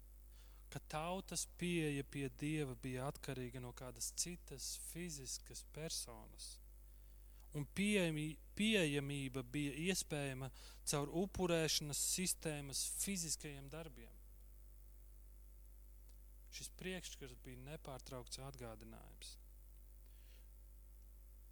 ka 0.73 0.79
tautas 0.91 1.45
pieeja 1.57 2.03
pie 2.03 2.27
Dieva 2.41 2.75
bija 2.81 3.07
atkarīga 3.07 3.61
no 3.63 3.71
kādas 3.77 4.11
citas 4.19 4.75
fiziskas 4.91 5.63
personas. 5.73 6.55
Un 7.57 7.65
pieejamība 7.73 9.41
bija 9.51 9.73
iespējama 9.89 10.51
caur 10.87 11.09
upurēšanas 11.23 12.03
sistēmas 12.13 12.83
fiziskajiem 13.01 13.67
darbiem. 13.73 14.13
Šis 16.53 16.69
priekšskats 16.79 17.35
bija 17.45 17.59
nepārtraukts 17.65 18.39
atgādinājums. 18.45 19.35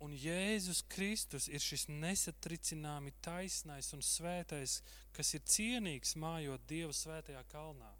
Un 0.04 0.14
Jēzus 0.20 0.82
Kristus 0.92 1.48
ir 1.48 1.62
šis 1.64 1.88
nesatricināmi 1.88 3.14
taisnais 3.24 3.94
un 3.96 4.04
svētais, 4.04 4.82
kas 5.16 5.34
ir 5.38 5.46
cienīgs 5.48 6.18
mājot 6.20 6.66
Dieva 6.68 6.94
svētajā 6.94 7.44
kalnā. 7.52 7.94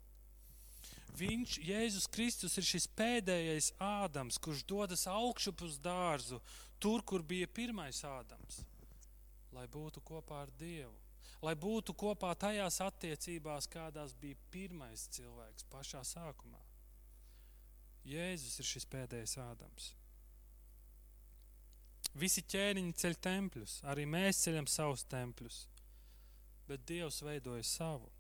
Viņš, 1.16 1.60
Jēzus 1.64 2.10
Kristus, 2.12 2.58
ir 2.60 2.68
šis 2.68 2.90
pēdējais 2.98 3.72
Ādams, 3.80 4.38
kurš 4.44 4.66
dodas 4.68 5.06
augšup 5.08 5.64
uz 5.64 5.78
dārzu, 5.80 6.42
tur, 6.80 7.04
kur 7.04 7.24
bija 7.24 7.48
pirmais 7.48 8.04
Ādams, 8.08 8.62
lai 9.56 9.66
būtu 9.72 10.04
kopā 10.06 10.44
ar 10.46 10.54
Dievu, 10.60 10.94
lai 11.46 11.56
būtu 11.56 11.94
kopā 11.98 12.34
tajās 12.40 12.80
attiecībās, 12.86 13.68
kādās 13.72 14.16
bija 14.22 14.38
pirmais 14.52 15.08
cilvēks 15.16 15.68
pašā 15.72 16.04
sākumā. 16.06 16.62
Jēzus 18.06 18.60
ir 18.62 18.70
šis 18.70 18.86
pēdējais 18.90 19.38
Ādams. 19.42 19.94
Visi 22.16 22.44
ķēniņi 22.48 22.94
ceļ 23.02 23.16
tempļus, 23.28 23.80
arī 23.92 24.06
mēs 24.08 24.44
ceļam 24.46 24.68
savus 24.72 25.04
tempļus, 25.12 25.66
bet 26.70 26.86
Dievs 26.88 27.20
veidoja 27.26 27.66
savu. 27.68 28.12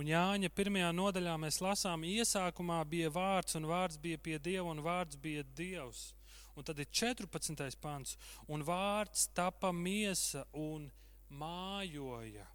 Un 0.00 0.08
Jāņa 0.08 0.50
pirmajā 0.56 0.90
nodaļā 0.96 1.34
mēs 1.40 1.60
lasām, 1.64 2.04
iesākumā 2.04 2.80
bija 2.88 3.10
vārds, 3.12 3.56
un 3.58 3.68
vārds 3.68 3.98
bija 4.00 4.20
pie 4.20 4.38
Dieva, 4.38 4.68
un 4.72 4.82
vārds 4.84 5.16
bija 5.20 5.44
Dievs. 5.56 6.12
Un 6.58 6.66
tad 6.66 6.80
ir 6.82 6.88
14. 6.90 7.78
pants, 7.78 8.16
un 8.50 8.64
vārds 8.66 9.28
tapa 9.30 9.70
miesa 9.70 10.42
un 10.58 10.88
mājoja. 11.30 12.46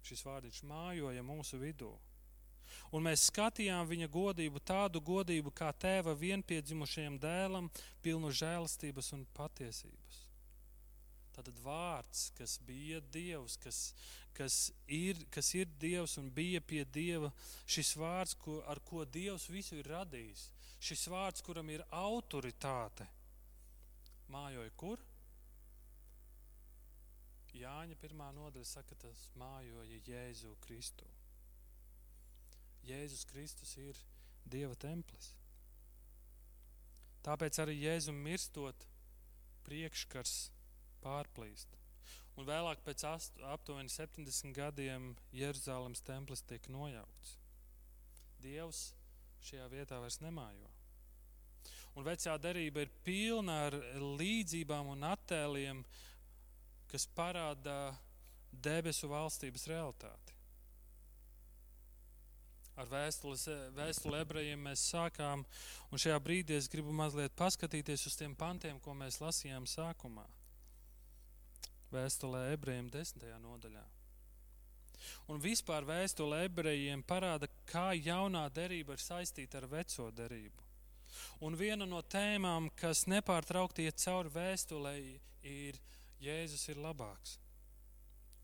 Šis 0.00 0.24
vārdiņš 0.24 0.62
mājoja 0.64 1.24
mūsu 1.26 1.60
vidū. 1.60 1.90
Un 2.94 3.04
mēs 3.04 3.26
skatījām 3.28 3.84
viņa 3.90 4.08
godību, 4.10 4.62
tādu 4.64 5.02
godību 5.04 5.52
kā 5.52 5.68
tēva 5.84 6.14
vienpiedzimušajam 6.16 7.18
dēlam, 7.20 7.68
pilnu 8.02 8.32
žēlastības 8.40 9.12
un 9.18 9.26
patiesības. 9.36 10.24
Tātad 11.34 11.60
vārds, 11.62 12.30
kas 12.38 12.56
bija 12.66 13.02
Dievs, 13.12 13.58
kas, 13.60 13.82
kas, 14.36 14.56
ir, 14.88 15.20
kas 15.34 15.52
ir 15.58 15.68
Dievs 15.82 16.16
un 16.20 16.32
bija 16.34 16.60
pie 16.60 16.82
Dieva, 16.84 17.30
šis 17.70 17.94
vārds, 18.00 18.34
ko, 18.40 18.58
ar 18.70 18.80
ko 18.84 19.04
Dievs 19.04 19.46
visu 19.52 19.78
ir 19.78 19.92
radījis, 19.92 20.48
šis 20.80 21.06
vārds, 21.12 21.44
kuram 21.44 21.70
ir 21.72 21.84
autoritāte, 21.92 23.06
mājoja 24.32 24.72
kur? 24.80 25.02
Jāņa 27.60 27.96
pirmā 28.00 28.30
nodaļa 28.32 28.68
saka, 28.68 28.96
tas 29.02 29.26
mājoja 29.38 29.98
Jēzu 30.06 30.54
Kristu. 30.64 31.08
Jēzus 32.86 33.26
Kristus 33.28 33.74
ir 33.76 33.98
Dieva 34.48 34.76
templis. 34.80 35.34
Tāpēc 37.26 37.58
arī 37.60 37.76
Jēzum 37.82 38.16
mirstot 38.24 38.86
priekškars 39.66 40.36
pārplīst. 41.04 41.76
Un 42.40 42.46
vēlāk, 42.48 42.80
pēc 42.86 43.04
aptuveni 43.04 43.92
70 43.92 44.54
gadiem, 44.56 45.10
Jeruzalemes 45.36 46.00
templis 46.06 46.40
tiek 46.48 46.70
nojaukts. 46.72 47.36
Dievs 48.40 48.84
šajā 49.44 49.66
vietā 49.72 49.98
vairs 50.00 50.20
nemājo. 50.24 50.69
Un 51.98 52.06
vecā 52.06 52.36
derība 52.38 52.84
ir 52.84 52.92
pilna 53.04 53.56
ar 53.66 53.76
līdzībām 54.20 54.92
un 54.92 55.06
attēliem, 55.10 55.84
kas 56.90 57.06
parāda 57.16 57.94
debesu 58.50 59.10
valstības 59.10 59.66
realitāti. 59.70 60.36
Ar 62.80 62.88
vēstuli 62.88 64.20
ebrejiem 64.22 64.62
mēs 64.70 64.86
sākām, 64.94 65.42
un 65.90 66.00
šajā 66.00 66.18
brīdī 66.24 66.56
es 66.56 66.70
gribu 66.70 66.94
mazliet 66.96 67.34
paskatīties 67.36 68.06
uz 68.08 68.16
tiem 68.16 68.36
pantiem, 68.38 68.78
ko 68.80 68.94
mēs 68.96 69.20
lasījām 69.20 69.66
sākumā 69.68 70.24
vēstulē 71.90 72.50
ebrejiem 72.54 72.88
desmitajā 72.92 73.38
nodaļā. 73.42 73.82
Un 75.32 75.40
vispār 75.42 75.86
vēstule 75.88 76.44
ebrejiem 76.46 77.02
parāda, 77.02 77.48
kā 77.66 77.90
jaunā 77.96 78.44
derība 78.54 78.96
ir 78.96 79.02
saistīta 79.02 79.60
ar 79.60 79.68
veco 79.70 80.10
derību. 80.14 80.69
Un 81.40 81.56
viena 81.58 81.86
no 81.88 82.02
tēmām, 82.02 82.68
kas 82.78 83.06
nepārtraukti 83.10 83.86
iet 83.88 84.00
cauri 84.02 84.32
vēstulē, 84.34 84.94
ir 85.46 85.78
Jēzus 86.20 86.68
ir 86.68 86.80
labāks. 86.80 87.38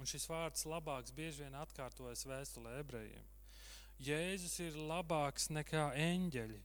Un 0.00 0.08
šis 0.08 0.26
vārds 0.28 0.66
labāks 0.68 1.12
bieži 1.16 1.44
vien 1.44 1.56
atkārtojas 1.56 2.24
vēstulē 2.28 2.78
ebrejiem. 2.80 3.24
Jēzus 4.02 4.58
ir 4.60 4.76
labāks 4.76 5.48
nekā 5.52 5.90
eņģeļi. 5.96 6.60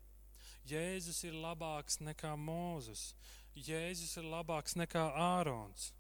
Jēzus 0.68 1.24
ir 1.28 1.36
labāks 1.36 2.00
nekā 2.04 2.34
Mūzus. 2.40 3.12
Jēzus 3.56 4.18
ir 4.20 4.28
labāks 4.28 4.76
nekā 4.80 5.08
Ārons. 5.16 5.92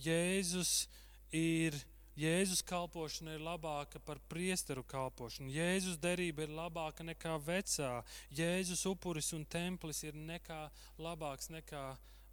Jēzus 0.00 0.88
ir. 1.32 1.76
Jēzus 2.18 2.64
kalpošana 2.66 3.36
ir 3.36 3.42
labāka 3.46 4.00
par 4.02 4.18
priesteru 4.30 4.82
kalpošanu. 4.82 5.52
Jēzus 5.54 6.00
derība 6.02 6.42
ir 6.46 6.54
labāka 6.56 7.06
nekā 7.06 7.36
vecā. 7.46 7.92
Jēzus 8.34 8.82
upuris 8.90 9.30
un 9.36 9.44
templis 9.46 10.02
ir 10.02 10.18
nekā 10.18 10.64
labāks 10.98 11.52
nekā 11.54 11.84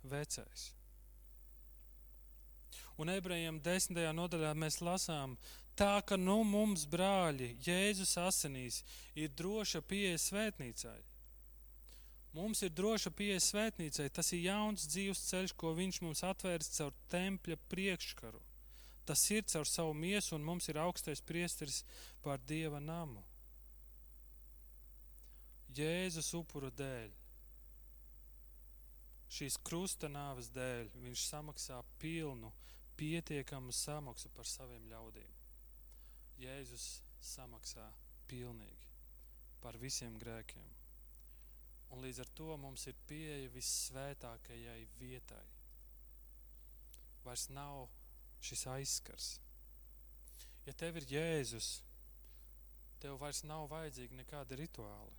vecais. 0.10 0.72
Un 2.98 3.12
ebrejiem 3.14 3.60
desmitajā 3.62 4.14
nodaļā 4.16 4.56
mēs 4.58 4.80
lasām, 4.82 5.36
tā 5.78 6.00
ka 6.08 6.18
nu 6.18 6.40
mums, 6.48 6.88
brāļi, 6.90 7.54
Jēzus 7.62 8.16
asinīs 8.24 8.82
ir 9.14 9.36
droša 9.38 9.84
pieeja 9.86 10.18
svētnīcai. 10.30 10.98
Mums 12.36 12.66
ir 12.66 12.74
droša 12.76 13.14
pieeja 13.16 13.40
svētnīcai. 13.40 14.10
Tas 14.12 14.34
ir 14.36 14.48
jauns 14.50 14.90
dzīves 14.90 15.22
ceļš, 15.30 15.54
ko 15.56 15.72
viņš 15.78 16.02
mums 16.04 16.26
atvērs 16.28 16.74
caur 16.76 16.92
tempļa 17.14 17.62
priekškaru. 17.72 18.42
Tas 19.06 19.22
ir 19.32 19.46
caur 19.46 19.68
savu 19.70 19.94
miesu, 19.94 20.34
un 20.36 20.46
mums 20.46 20.68
ir 20.70 20.80
augstais 20.82 21.22
priesteris 21.22 21.84
pār 22.26 22.42
dieva 22.42 22.80
namu. 22.82 23.22
Jēzus 25.76 26.32
upura 26.38 26.72
dēļ, 26.72 27.12
šīs 29.36 29.58
krusta 29.68 30.10
nāves 30.10 30.48
dēļ, 30.56 30.90
viņš 31.04 31.26
samaksā 31.28 31.82
pilnu, 32.00 32.54
pietiekamu 32.96 33.76
samaksu 33.76 34.32
par 34.34 34.48
saviem 34.48 34.88
ļaudīm. 34.90 35.36
Jēzus 36.40 36.88
samaksā 37.22 37.86
pilnīgi 38.30 38.82
par 39.62 39.78
visiem 39.82 40.18
grēkiem. 40.22 40.72
Un 41.94 42.02
līdz 42.04 42.24
ar 42.24 42.32
to 42.38 42.56
mums 42.60 42.88
ir 42.90 42.98
pieeja 43.10 43.52
vissvētākajai 43.54 44.80
vietai. 45.00 45.46
Vairs 47.26 47.48
nav 47.54 47.88
šis 48.46 48.66
aizskars. 48.76 49.30
Ja 50.66 50.74
tev 50.74 50.98
ir 50.98 51.06
Jēzus, 51.10 51.80
tev 53.02 53.20
vairs 53.22 53.44
nav 53.46 53.68
vajadzīgi 53.70 54.18
nekādi 54.18 54.58
rituāli. 54.64 55.14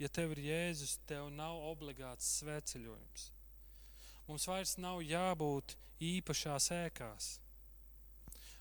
Ja 0.00 0.08
tev 0.08 0.32
ir 0.34 0.40
Jēzus, 0.46 0.96
tev 1.08 1.28
nav 1.30 1.60
obligāts 1.68 2.26
svētceļojums. 2.40 3.28
Mums 4.26 4.46
vairs 4.48 4.78
nav 4.80 5.02
jābūt 5.04 5.76
īpašās 6.02 6.70
ēkās. 6.74 7.28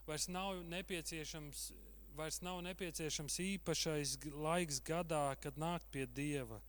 Vairs 0.07 0.27
nav 0.27 0.59
nepieciešams, 0.67 1.69
vairs 2.17 2.41
nav 2.43 2.59
nepieciešams 2.67 3.39
īpašais 3.45 4.17
laiks 4.35 4.81
gadā, 4.83 5.25
kad 5.39 5.57
nākt 5.57 5.87
pie 5.95 6.05
Dieva. 6.05 6.59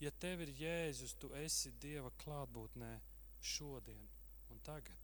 Ja 0.00 0.12
tev 0.12 0.44
ir 0.44 0.52
Jēzus, 0.60 1.16
tu 1.16 1.32
esi 1.40 1.72
Dieva 1.80 2.12
klātbūtnē 2.20 2.92
šodien 3.40 4.04
un 4.52 4.60
tagad. 4.68 4.95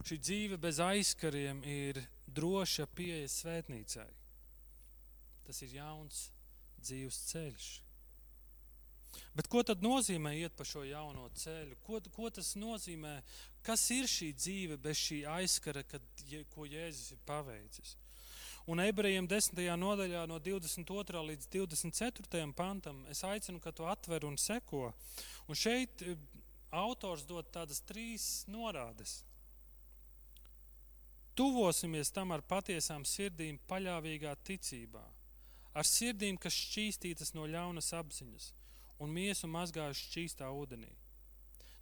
Šī 0.00 0.16
dzīve 0.16 0.56
bez 0.60 0.80
aizkariem 0.80 1.60
ir 1.68 2.00
droša 2.26 2.86
pieeja 2.96 3.28
svētnīcai. 3.28 4.08
Tas 5.44 5.62
ir 5.66 5.76
jauns 5.76 6.28
dzīves 6.80 7.18
ceļš. 7.30 7.70
Bet 9.34 9.48
ko 9.50 9.62
tad 9.66 9.82
nozīmē 9.82 10.32
iet 10.38 10.54
pa 10.58 10.64
šo 10.66 10.82
jauno 10.86 11.28
ceļu? 11.38 11.78
Ko, 11.86 12.00
ko 12.14 12.30
tas 12.34 12.54
nozīmē? 12.58 13.20
Kas 13.66 13.82
ir 13.94 14.08
šī 14.10 14.30
dzīve 14.36 14.78
bez 14.80 14.98
šī 14.98 15.24
aizskara, 15.28 15.82
kad, 15.86 16.04
ko 16.54 16.66
Jēzus 16.68 17.14
ir 17.14 17.20
paveicis? 17.26 17.96
Un 18.70 18.82
ebrejiem 18.84 19.26
10. 19.26 19.62
nodaļā, 19.80 20.26
no 20.30 20.38
22. 20.42 21.22
līdz 21.30 21.48
24. 21.50 22.44
pantam, 22.56 23.00
es 23.10 23.24
aicinu, 23.26 23.58
ka 23.62 23.72
tu 23.74 23.86
atver 23.88 24.26
un 24.28 24.36
seko. 24.38 24.92
Un 25.48 25.58
šeit 25.58 26.04
eh, 26.04 26.18
autors 26.70 27.24
dod 27.26 27.48
tādas 27.54 27.82
trīs 27.88 28.44
norādes. 28.50 29.20
Tuvosimies 31.40 32.10
tam 32.12 32.34
ar 32.36 32.42
patiesām 32.44 33.06
sirdīm, 33.08 33.56
paļāvīgā 33.64 34.34
ticībā, 34.44 35.00
ar 35.72 35.86
sirdīm, 35.88 36.36
kas 36.36 36.52
šķīstītas 36.52 37.32
no 37.32 37.46
ļaunas 37.48 37.94
apziņas 37.96 38.50
un 39.00 39.14
miesu 39.14 39.48
mazgājuši 39.48 40.04
šķīstā 40.10 40.50
ūdenī. 40.52 40.90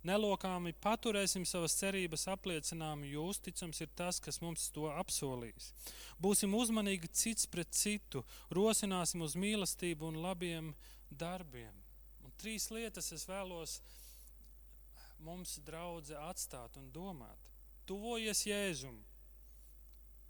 Nelokāmi 0.07 0.77
paturēsim 0.79 1.43
savas 1.43 1.75
cerības 1.81 2.29
apliecinājumu, 2.31 3.11
jo 3.11 3.25
uzticams 3.33 3.83
ir 3.83 3.91
tas, 3.99 4.23
kas 4.23 4.39
mums 4.45 4.69
to 4.77 4.87
apsolīs. 4.93 5.73
Būsim 6.23 6.55
uzmanīgi 6.55 7.11
cits 7.11 7.51
pret 7.51 7.75
citu, 7.75 8.23
rosināsim 8.55 9.27
uz 9.27 9.35
mīlestību 9.35 10.13
un 10.13 10.23
labiem 10.23 10.71
darbiem. 11.11 11.75
Un 12.23 12.39
trīs 12.39 12.71
lietas 12.71 13.11
es 13.19 13.27
vēlos 13.27 13.81
mums, 15.19 15.59
draugi, 15.67 16.15
atstāt 16.31 16.79
un 16.79 16.93
domāt. 16.95 17.51
Tuvojies 17.91 18.47
Jēzumam, 18.47 19.03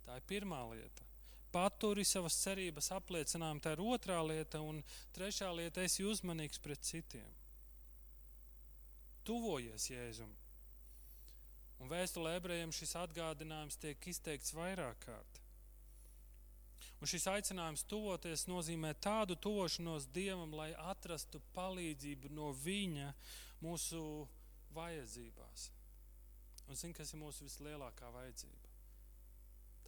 Tā 0.08 0.14
ir 0.16 0.24
pirmā 0.24 0.62
lieta. 0.70 1.04
Paturi 1.52 2.04
savas 2.08 2.36
cerības 2.40 2.86
apliecinājumu, 2.96 3.60
tā 3.60 3.74
ir 3.74 3.82
otrā 3.84 4.16
lieta, 4.24 4.60
un 4.64 4.80
trešā 5.16 5.50
lieta- 5.52 5.82
esi 5.88 6.04
uzmanīgs 6.04 6.60
pret 6.64 6.80
citiem. 6.80 7.28
Tuvojies 9.24 9.90
Jēzum. 9.90 10.30
Un 11.80 11.92
vēstulē 11.92 12.38
ebrejiem 12.38 12.72
šis 12.72 12.94
atgādinājums 13.02 13.76
tiek 13.76 14.08
izteikts 14.08 14.54
vairāk 14.56 14.96
kārt. 15.04 15.42
Un 17.00 17.06
šis 17.06 17.28
aicinājums 17.30 17.84
tuvoties 17.84 18.46
nozīmē 18.48 18.94
tādu 18.94 19.36
tuvošanos 19.36 20.08
Dievam, 20.10 20.54
lai 20.56 20.72
atrastu 20.72 21.42
palīdzību 21.54 22.30
no 22.30 22.52
Viņa 22.52 23.12
mūsu 23.60 24.00
vajadzībās. 24.72 25.68
Un 26.68 26.74
zini, 26.74 26.94
kas 26.94 27.12
ir 27.12 27.20
mūsu 27.20 27.44
vislielākā 27.44 28.10
vajadzība? 28.16 28.67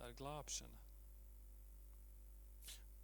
Tā 0.00 0.08
ir 0.08 0.16
glābšana. 0.16 0.78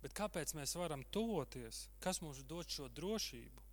Bet 0.01 0.15
kāpēc 0.17 0.55
mēs 0.57 0.73
varam 0.79 1.03
tuvoties? 1.13 1.87
Kas 2.01 2.23
mums 2.25 2.41
dod 2.49 2.71
šo 2.73 2.89
drošību? 2.89 3.65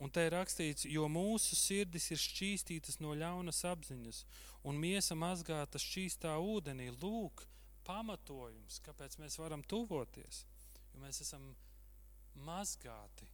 Un 0.00 0.12
te 0.14 0.22
ir 0.24 0.32
rakstīts, 0.32 0.86
jo 0.88 1.08
mūsu 1.12 1.56
sirdis 1.58 2.06
ir 2.14 2.20
šķīstītas 2.22 3.00
no 3.02 3.12
ļaunas 3.18 3.64
apziņas, 3.68 4.20
un 4.64 4.78
miesa 4.80 5.16
mazgāta 5.18 5.80
šķīstā 5.82 6.36
ūdenī. 6.40 6.86
Lūk, 7.02 7.42
pamatojums, 7.84 8.78
kāpēc 8.86 9.18
mēs 9.20 9.36
varam 9.42 9.64
tuvoties. 9.66 10.44
Jo 10.94 11.02
mēs 11.02 11.20
esam 11.26 11.50
mazgāti. 12.46 13.28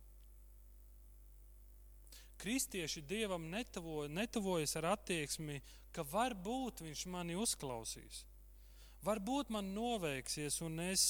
Kristieši 2.42 3.02
dievam 3.02 3.46
netavo, 3.52 4.06
netavojas 4.08 4.74
ar 4.80 4.90
attieksmi, 4.96 5.60
ka 5.92 6.04
varbūt 6.06 6.82
viņš 6.84 7.06
mani 7.12 7.38
uzklausīs. 7.38 8.24
Varbūt 9.06 9.52
man 9.54 9.68
noveiksies, 9.70 10.58
un 10.66 10.80
es, 10.82 11.02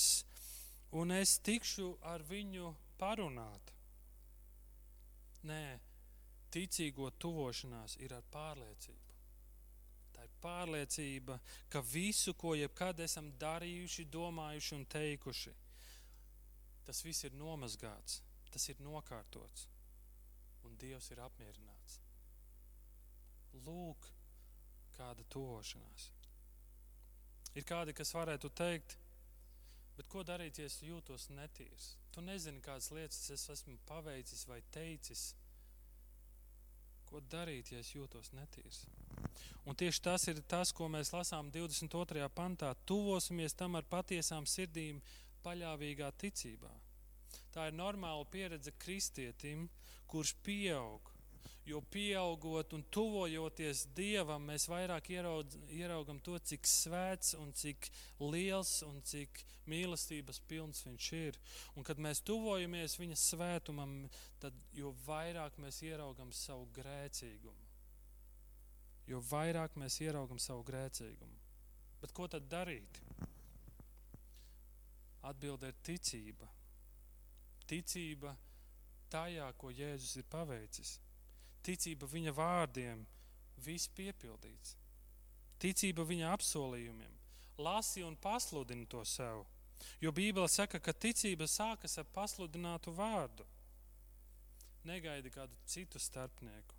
un 0.92 1.14
es 1.16 1.38
tikšu 1.40 1.94
ar 2.04 2.20
viņu 2.28 2.74
parunāt. 3.00 3.72
Nē, 5.48 5.78
ticīgo 6.52 7.08
tuvošanās 7.22 7.96
ir 8.04 8.12
ar 8.16 8.26
pārliecību. 8.34 9.14
Tā 10.12 10.24
ir 10.26 10.34
pārliecība, 10.42 11.38
ka 11.72 11.80
visu, 11.84 12.34
ko 12.34 12.52
jebkad 12.56 13.00
esam 13.04 13.30
darījuši, 13.40 14.08
domājuši 14.12 14.74
un 14.76 14.84
teikuši, 14.92 15.54
tas 16.88 17.00
viss 17.04 17.24
ir 17.28 17.36
nomazgāts, 17.36 18.20
tas 18.52 18.68
ir 18.72 18.80
nokārtots, 18.84 19.68
un 20.68 20.76
Dievs 20.80 21.10
ir 21.12 21.24
apmierināts. 21.24 22.00
Lūk, 23.64 24.10
kāda 24.96 25.24
tuvošanās. 25.32 26.10
Ir 27.56 27.64
kādi, 27.64 27.94
kas 27.96 28.12
varētu 28.12 28.50
teikt, 28.52 28.98
bet 29.96 30.08
ko 30.12 30.20
darīt, 30.28 30.58
ja 30.60 30.68
es 30.68 30.76
jūtos 30.84 31.30
netīrs? 31.32 31.94
Tu 32.12 32.24
nezini, 32.24 32.60
kādas 32.64 32.90
lietas 32.92 33.30
es 33.32 33.46
esmu 33.52 33.78
paveicis 33.88 34.44
vai 34.48 34.60
teicis. 34.72 35.30
Ko 37.08 37.22
darīt, 37.32 37.72
ja 37.72 37.80
es 37.80 37.94
jūtos 37.94 38.32
netīrs? 38.36 38.82
Un 39.64 39.78
tieši 39.78 40.02
tas 40.04 40.28
ir 40.28 40.42
tas, 40.44 40.72
ko 40.74 40.90
mēs 40.92 41.14
lasām 41.14 41.48
22. 41.54 42.28
pantā. 42.36 42.74
Tuvosimies 42.84 43.56
tam 43.56 43.78
ar 43.78 43.88
patiesām 43.88 44.44
sirdīm, 44.46 45.00
paļāvīgā 45.46 46.12
ticībā. 46.20 46.72
Tā 47.54 47.70
ir 47.70 47.78
normāla 47.78 48.26
pieredze 48.28 48.74
kristietim, 48.76 49.68
kurš 50.10 50.34
pieaug 50.44 51.15
jo 51.66 51.80
pieaugot 51.90 52.72
un 52.72 52.84
tuvojoties 52.94 53.86
Dievam, 53.96 54.44
mēs 54.46 54.68
vairāk 54.70 55.10
ieraudz, 55.10 55.56
ieraugam 55.74 56.20
to, 56.22 56.38
cik 56.38 56.66
svēts 56.70 57.34
un 57.40 57.50
cik 57.58 57.88
liels 58.22 58.78
un 58.86 59.00
cik 59.02 59.42
mīlestības 59.66 60.38
pilns 60.46 60.84
Viņš 60.86 61.08
ir. 61.18 61.38
Un 61.74 61.86
kad 61.86 61.98
mēs 61.98 62.22
tuvojamies 62.22 62.94
Viņa 63.00 63.18
svētumam, 63.18 63.96
tad 64.38 64.54
jo 64.72 64.94
vairāk 65.06 65.58
mēs 65.58 65.82
ieraugam 65.82 66.30
savu 66.32 66.68
grēcīgumu. 66.76 67.64
Jo 69.10 69.22
vairāk 69.22 69.74
mēs 69.78 69.98
ieraugam 70.02 70.38
savu 70.42 70.62
grēcīgumu. 70.66 71.42
Bet 72.00 72.14
ko 72.14 72.28
tad 72.30 72.46
darīt? 72.50 73.00
Atbilde 75.26 75.72
ir 75.72 75.82
ticība. 75.82 76.46
Ticība 77.66 78.36
tajā, 79.10 79.50
ko 79.58 79.72
Jēzus 79.74 80.20
ir 80.20 80.26
paveicis 80.30 80.96
ticība 81.66 82.08
viņa 82.10 82.32
vārdiem, 82.36 83.02
viss 83.66 83.90
piepildīts. 83.96 84.76
Ticība 85.62 86.04
viņa 86.06 86.32
apsolījumiem. 86.36 87.14
Lasi 87.58 88.04
un 88.04 88.16
pasludini 88.20 88.86
to 88.86 89.02
sev. 89.08 89.44
Jo 90.00 90.12
Bībele 90.12 90.48
saka, 90.48 90.80
ka 90.80 90.92
ticība 90.92 91.48
sākas 91.48 91.96
ar 92.00 92.08
pasludinātu 92.12 92.92
vārdu. 92.96 93.46
Negaidi 94.86 95.32
kādu 95.34 95.56
citu 95.66 95.98
starpnieku, 95.98 96.76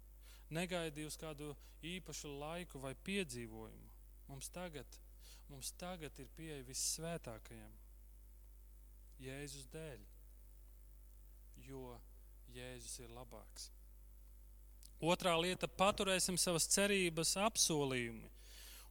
negaidi 0.55 1.03
uz 1.05 1.17
kādu 1.19 1.51
īpašu 1.83 2.31
laiku 2.39 2.79
vai 2.79 2.93
piedzīvojumu. 3.07 3.89
Mums 4.29 4.49
tagad, 4.53 4.99
mums 5.49 5.73
tagad 5.79 6.19
ir 6.19 6.29
pieeja 6.37 6.63
vissvētākajam 6.67 7.73
Jēzus 9.23 9.65
dēļ, 9.73 10.01
jo 11.67 11.97
Jēzus 12.53 12.99
ir 13.01 13.13
labāks. 13.15 13.71
Otrā 15.01 15.35
lieta- 15.37 15.67
paturēsim 15.81 16.37
savas 16.41 16.65
cerības 16.73 17.35
apsolījumi. 17.37 18.29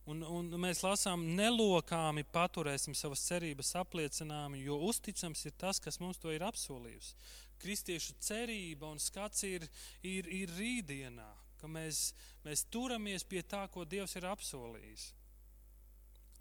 Un, 0.06 0.22
un 0.22 0.52
mēs 0.62 0.84
lasām, 0.86 1.24
nelokāmi 1.34 2.22
paturēsim 2.30 2.94
savas 2.94 3.24
cerības 3.26 3.72
apliecinājumu, 3.80 4.60
jo 4.62 4.76
uzticams 4.86 5.44
ir 5.46 5.54
tas, 5.58 5.80
kas 5.82 5.98
mums 5.98 6.20
to 6.22 6.30
ir 6.30 6.44
apsolījis. 6.46 7.14
Kristiešu 7.58 8.14
cerība 8.22 8.86
un 8.86 9.02
skats 9.02 9.42
ir, 9.48 9.66
ir, 10.06 10.28
ir 10.30 10.52
rītdienā, 10.54 11.26
ka 11.58 11.66
mēs, 11.66 12.12
mēs 12.44 12.62
turamies 12.70 13.24
pie 13.24 13.42
tā, 13.42 13.64
ko 13.66 13.84
Dievs 13.84 14.14
ir 14.14 14.28
apsolījis. 14.30 15.08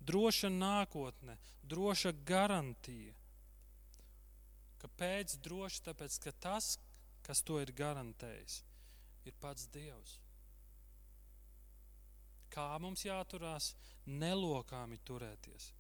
Droša 0.06 0.52
nākotne, 0.54 1.40
droša 1.66 2.14
garantija. 2.28 3.16
Kāpēc 4.84 5.40
droši? 5.42 5.82
Tāpēc, 5.88 6.22
ka 6.22 6.36
tas, 6.46 6.76
kas 7.26 7.42
to 7.42 7.58
ir 7.64 7.74
garantējis, 7.74 8.62
ir 9.26 9.36
pats 9.42 9.68
Dievs 9.74 10.20
kā 12.56 12.68
mums 12.82 13.04
jāturās, 13.06 13.74
nelokāmi 14.06 15.00
turēties. 15.08 15.72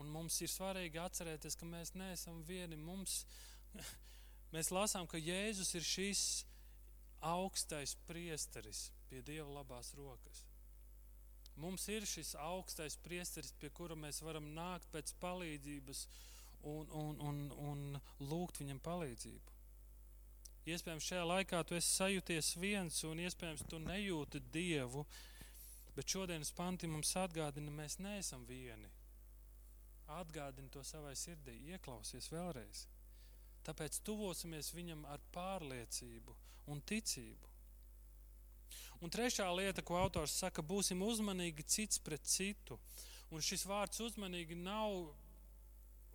Un 0.00 0.08
mums 0.12 0.38
ir 0.44 0.50
svarīgi 0.50 1.00
atcerēties, 1.02 1.58
ka 1.58 1.68
mēs 1.68 1.92
neesam 1.98 2.40
vieni. 2.48 2.78
Mums, 2.80 3.22
mēs 4.54 4.72
lasām, 4.72 5.08
ka 5.10 5.20
Jēzus 5.20 5.74
ir 5.76 5.86
šis 5.86 6.22
augstais 7.32 7.96
priesteris 8.08 8.88
pie 9.10 9.20
Dieva 9.26 9.50
labās 9.60 9.92
rokas. 9.98 10.46
Mums 11.60 11.84
ir 11.92 12.06
šis 12.08 12.32
augstais 12.40 12.96
priesteris, 13.04 13.52
pie 13.60 13.68
kura 13.76 13.98
mēs 13.98 14.22
varam 14.24 14.46
nākt 14.56 14.88
pēc 14.94 15.12
palīdzības 15.20 16.06
un, 16.70 16.88
un, 16.96 17.18
un, 17.20 17.42
un 17.68 17.82
lūgt 18.30 18.62
viņam 18.62 18.80
palīdzību. 18.80 19.51
Iespējams, 20.68 21.08
šajā 21.10 21.26
laikā 21.26 21.62
tu 21.66 21.74
esi 21.74 21.90
sajūties 21.96 22.54
viens, 22.62 23.02
un 23.08 23.24
iespējams, 23.24 23.64
tu 23.70 23.80
nejūti 23.82 24.42
Dievu, 24.54 25.02
Bet 25.96 26.08
šodienas 26.08 26.52
panti 26.56 26.88
mums 26.88 27.10
atgādina, 27.20 27.72
mēs 27.72 27.98
neesam 28.00 28.46
vieni. 28.48 28.88
Atgādini 30.12 30.70
to 30.72 30.80
savai 30.84 31.12
sirdī, 31.16 31.58
ieklausies 31.74 32.30
vēlreiz. 32.32 32.86
Tāpēc 33.66 34.00
tuvosimies 34.06 34.72
viņam 34.74 35.04
ar 35.12 35.20
pārliecību 35.34 36.36
un 36.72 36.80
ticību. 36.88 37.50
Un 39.04 39.12
trešā 39.12 39.48
lieta, 39.52 39.84
ko 39.84 39.98
autors 40.00 40.38
saka, 40.40 40.64
būsim 40.64 41.02
uzmanīgi 41.04 41.66
cits 41.68 42.00
pret 42.00 42.24
citu. 42.24 42.78
Un 43.32 43.44
šis 43.44 43.66
vārds 43.68 44.00
uzmanīgi 44.00 44.56
nav 44.56 45.12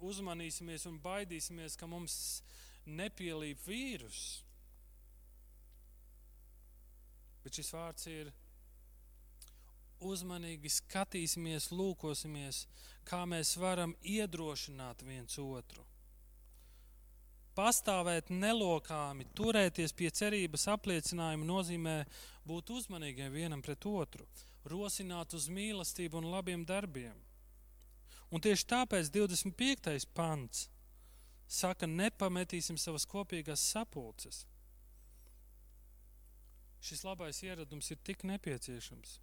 uzmanīsimies 0.01 0.87
un 0.89 0.97
baidīsimies, 1.03 1.77
ka 1.77 1.89
mums 1.89 2.41
nepielīp 2.87 3.63
vīrus. 3.67 4.21
Bet 7.43 7.59
šis 7.59 7.71
vārds 7.71 8.07
ir 8.11 8.31
uzmanīgi 10.03 10.69
skatīsimies, 10.71 11.71
lūkosimies, 11.71 12.65
kā 13.07 13.23
mēs 13.25 13.55
varam 13.57 13.95
iedrošināt 14.03 15.03
viens 15.07 15.37
otru. 15.41 15.85
Pastāvēt 17.57 18.29
nelokāmi, 18.29 19.25
turēties 19.33 19.95
pie 19.97 20.11
cerības 20.13 20.67
apliecinājuma 20.75 21.47
nozīmē 21.47 21.95
būt 22.45 22.69
uzmanīgiem 22.75 23.31
vienam 23.33 23.63
pret 23.65 23.87
otru, 23.89 24.27
rosināt 24.69 25.33
uz 25.33 25.47
mīlestību 25.49 26.19
un 26.21 26.29
labiem 26.35 26.65
darbiem. 26.69 27.15
Un 28.29 28.43
tieši 28.43 28.67
tāpēc 28.67 29.09
25. 29.09 30.05
pants 30.13 30.67
saka, 31.47 31.87
nepametīsim 31.87 32.77
savas 32.77 33.07
kopīgās 33.09 33.63
sapulces. 33.71 34.45
Šis 36.83 37.03
labais 37.07 37.39
ieradums 37.43 37.89
ir 37.91 38.03
tik 38.05 38.23
nepieciešams 38.27 39.17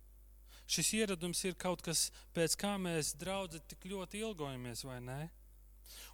šis 0.66 0.92
ieradums 0.96 1.42
ir 1.44 1.56
kaut 1.60 1.82
kas, 1.84 2.08
pēc 2.34 2.56
kā 2.60 2.74
mēs 2.80 3.14
draugi 3.20 3.60
tik 3.68 3.86
ļoti 3.90 4.22
ilgojamies, 4.24 4.84
vai 4.88 5.00
ne? 5.04 5.20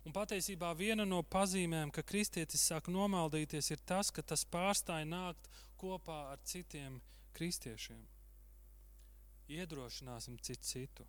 Un 0.04 0.14
patiesībā 0.16 0.72
viena 0.76 1.04
no 1.06 1.20
pazīmēm, 1.22 1.92
ka 1.94 2.02
kristietis 2.02 2.64
sāk 2.66 2.88
nomaldīties, 2.90 3.70
ir 3.70 3.82
tas, 3.86 4.10
ka 4.10 4.22
tas 4.22 4.44
pārstāja 4.44 5.06
nākt 5.06 5.48
kopā 5.80 6.32
ar 6.32 6.42
citiem 6.44 6.98
kristiešiem. 7.36 8.00
Iedrošināsim 9.50 10.38
citu 10.42 10.66
citu, 10.66 11.06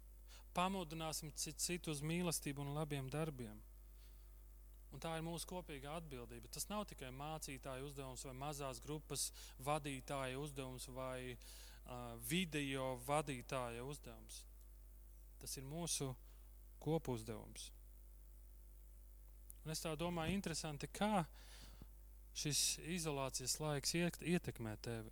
pamudināsim 0.53 1.31
citu 1.35 1.61
citu 1.61 1.91
uz 1.95 2.01
mīlestību 2.05 2.63
un 2.63 2.75
labiem 2.75 3.09
darbiem. 3.09 3.59
Un 4.91 4.99
tā 4.99 5.13
ir 5.15 5.23
mūsu 5.23 5.47
kopīgā 5.47 5.95
atbildība. 6.01 6.51
Tas 6.51 6.67
nav 6.67 6.83
tikai 6.89 7.11
mācītāja 7.15 7.83
uzdevums 7.87 8.25
vai 8.27 8.33
mazās 8.35 8.81
grupas 8.83 9.29
vadītāja 9.63 10.39
uzdevums 10.39 10.89
vai 10.91 11.31
uh, 11.31 12.17
video 12.27 12.97
vadītāja 13.07 13.85
uzdevums. 13.87 14.41
Tas 15.39 15.55
ir 15.57 15.67
mūsu 15.67 16.11
kopu 16.83 17.15
uzdevums. 17.15 17.69
Un 19.63 19.71
es 19.71 19.81
tā 19.83 19.93
domāju, 19.95 20.33
interesanti, 20.35 20.89
kā 20.89 21.23
šis 22.33 22.79
izolācijas 22.97 23.59
laiks 23.61 23.95
ietekmē 23.95 24.75
tevi. 24.81 25.11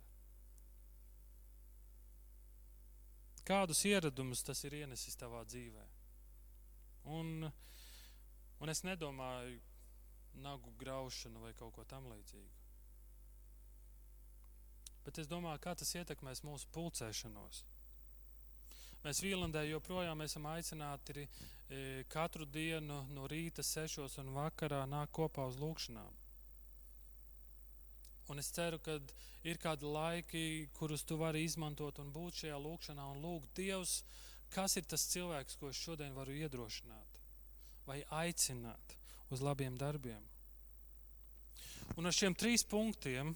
Kādus 3.46 3.82
ieradumus 3.88 4.44
tas 4.46 4.60
ir 4.66 4.76
ienesis 4.82 5.16
tavā 5.18 5.40
dzīvē? 5.48 5.84
Un, 7.16 7.48
un 8.60 8.70
es 8.70 8.84
nedomāju 8.86 9.58
nagu 10.34 10.72
graušanu 10.78 11.42
vai 11.42 11.52
kaut 11.58 11.74
ko 11.74 11.84
tam 11.84 12.06
līdzīgu. 12.12 12.58
Bet 15.04 15.18
es 15.18 15.28
domāju, 15.28 15.60
kā 15.64 15.74
tas 15.74 15.94
ietekmēs 15.96 16.44
mūsu 16.44 16.68
pulcēšanos. 16.74 17.64
Mēs 19.00 19.22
Vīlandē 19.24 19.62
joprojām 19.64 20.20
esam 20.26 20.44
aicināti 20.50 21.24
e, 21.24 21.28
katru 22.12 22.44
dienu 22.44 22.98
no 23.14 23.24
rīta, 23.32 23.64
sešos 23.64 24.18
un 24.20 24.34
vakarā 24.36 24.82
nākt 24.86 25.14
kopā 25.16 25.46
uz 25.48 25.56
lūgšanām. 25.60 26.18
Un 28.30 28.38
es 28.38 28.52
ceru, 28.54 28.78
ka 28.78 28.98
ir 29.42 29.58
kādi 29.58 29.88
laiki, 29.88 30.44
kurus 30.76 31.02
tu 31.08 31.16
vari 31.18 31.46
izmantot 31.46 31.98
un 31.98 32.12
būt 32.12 32.44
šajā 32.44 32.60
lūgšanā 32.60 33.08
un 33.14 33.24
lūgt 33.24 33.56
Dievs, 33.56 34.02
kas 34.52 34.76
ir 34.76 34.84
tas 34.84 35.08
cilvēks, 35.14 35.56
ko 35.56 35.72
es 35.72 35.80
šodien 35.80 36.14
varu 36.14 36.36
iedrošināt 36.36 37.20
vai 37.88 38.02
aicināt 38.20 38.99
uz 39.30 39.42
labiem 39.44 39.76
darbiem. 39.78 40.22
Un 41.98 42.06
ar 42.06 42.14
šiem 42.14 42.34
trīs 42.38 42.64
punktiem 42.66 43.32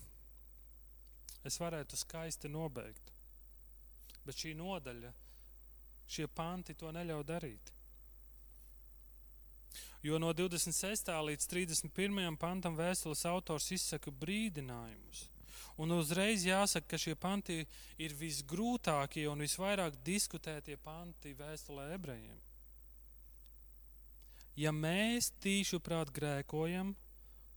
es 1.44 1.58
varētu 1.60 1.98
skaisti 1.98 2.50
nobeigt. 2.50 3.12
Bet 4.24 4.38
šī 4.40 4.54
nodaļa, 4.56 5.10
šie 6.08 6.28
panti 6.32 6.76
to 6.78 6.92
neļauj 6.94 7.24
darīt. 7.28 7.72
Jo 10.04 10.18
no 10.20 10.32
26. 10.36 11.10
līdz 11.28 11.46
31. 11.48 12.36
pantam 12.36 12.76
vēstules 12.76 13.24
autors 13.28 13.70
izsaka 13.72 14.12
brīdinājumus. 14.12 15.28
Un 15.80 15.94
uzreiz 15.96 16.44
jāsaka, 16.46 16.92
ka 16.92 17.00
šie 17.00 17.14
panti 17.18 17.62
ir 17.98 18.14
visgrūtākie 18.14 19.24
un 19.30 19.42
visvairāk 19.42 19.96
diskutētie 20.06 20.76
panti 20.76 21.32
vēstulē 21.38 21.88
ebrejiem. 21.96 22.43
Ja 24.54 24.70
mēs 24.70 25.32
tīšu 25.42 25.80
prāt 25.82 26.12
grēkojam, 26.14 26.92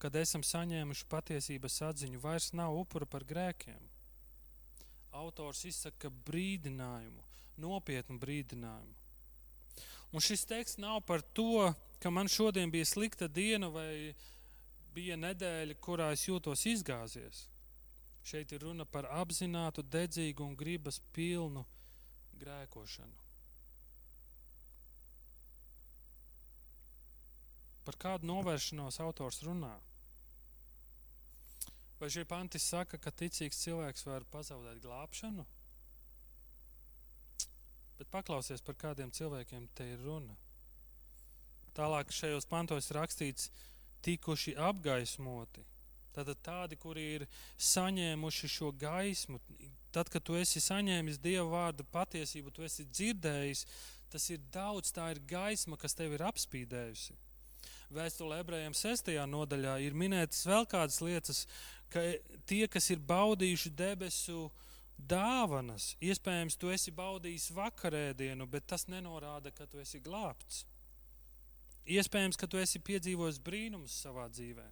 kad 0.02 0.16
esam 0.18 0.42
saņēmuši 0.46 1.06
patiesības 1.10 1.82
atziņu, 1.92 2.22
vairs 2.22 2.52
nav 2.58 2.74
upura 2.78 3.06
par 3.06 3.26
grēkiem. 3.26 3.82
Autors 5.18 5.64
izsaka 5.70 6.10
brīdinājumu, 6.30 7.22
nopietnu 7.62 8.18
brīdinājumu. 8.22 8.96
Un 10.14 10.24
šis 10.24 10.46
teksts 10.50 10.82
nav 10.82 11.02
par 11.06 11.22
to, 11.22 11.70
ka 12.02 12.10
man 12.10 12.30
šodien 12.32 12.72
bija 12.74 12.86
slikta 12.86 13.28
diena 13.28 13.70
vai 13.70 14.16
bija 14.94 15.18
nedēļa, 15.20 15.78
kurā 15.82 16.12
es 16.16 16.26
jūtos 16.26 16.66
izgāzies. 16.70 17.46
Šeit 18.26 18.52
ir 18.52 18.66
runa 18.66 18.86
par 18.86 19.06
apzinātu, 19.22 19.86
dedzīgu 19.86 20.44
un 20.44 20.58
gribas 20.58 21.00
pilnu 21.14 21.66
grēkošanu. 22.42 23.27
Par 27.88 27.96
kādu 27.96 28.28
novēršanos 28.28 29.00
autors 29.00 29.40
runā? 29.48 29.78
Vai 31.98 32.10
šie 32.14 32.26
panti 32.30 32.60
saka, 32.60 33.00
ka 33.02 33.14
ticīgs 33.16 33.62
cilvēks 33.64 34.04
var 34.06 34.26
pazaudēt 34.34 34.82
glābšanu? 34.84 35.46
Bet 37.98 38.12
paklausies, 38.14 38.62
par 38.62 38.76
kādiem 38.78 39.10
cilvēkiem 39.16 39.66
te 39.74 39.88
ir 39.96 40.04
runa. 40.06 40.36
Tālāk 41.78 42.12
šajos 42.14 42.46
pantos 42.50 42.92
rakstīts, 42.94 43.50
tikuši 44.06 44.54
apgaismoti. 44.68 45.64
Tātad 46.14 46.40
tādi, 46.46 46.78
kuri 46.82 47.04
ir 47.16 47.26
saņēmuši 47.62 48.50
šo 48.50 48.72
gaismu, 48.82 49.40
tad, 49.94 50.10
kad 50.14 50.26
tu 50.26 50.38
esi 50.38 50.62
saņēmis 50.62 51.22
Dieva 51.22 51.46
vārdu 51.52 51.86
patiesību, 51.94 52.54
tu 52.54 52.66
esi 52.66 52.86
dzirdējis, 52.90 53.64
tas 54.10 54.26
ir 54.34 54.42
daudz, 54.54 54.94
tā 54.94 55.12
ir 55.14 55.22
gaisma, 55.30 55.78
kas 55.78 55.98
tevi 55.98 56.18
ir 56.18 56.26
apspīdējusi. 56.26 57.18
Vēstulē 57.88 58.42
ebrejiem 58.44 58.74
6. 58.76 59.14
nodaļā 59.32 59.78
ir 59.86 59.94
minētas 59.96 60.44
vēl 60.50 60.66
kādas 60.68 61.00
lietas, 61.00 61.46
ka 61.88 62.02
tie, 62.50 62.66
kas 62.68 62.90
ir 62.92 63.00
baudījuši 63.00 63.72
debesu 63.80 64.50
dāvanas. 64.98 65.94
Iespējams, 66.04 66.58
tu 66.60 66.74
esi 66.74 66.92
baudījis 66.92 67.52
vakarēdienu, 67.56 68.48
bet 68.52 68.68
tas 68.68 68.90
nenorāda, 68.92 69.54
ka 69.56 69.70
tu 69.72 69.80
esi 69.80 70.04
glābts. 70.04 70.66
Iespējams, 71.88 72.36
ka 72.36 72.52
tu 72.52 72.60
esi 72.60 72.84
piedzīvojis 72.84 73.40
brīnumus 73.40 73.96
savā 74.04 74.28
dzīvē, 74.28 74.68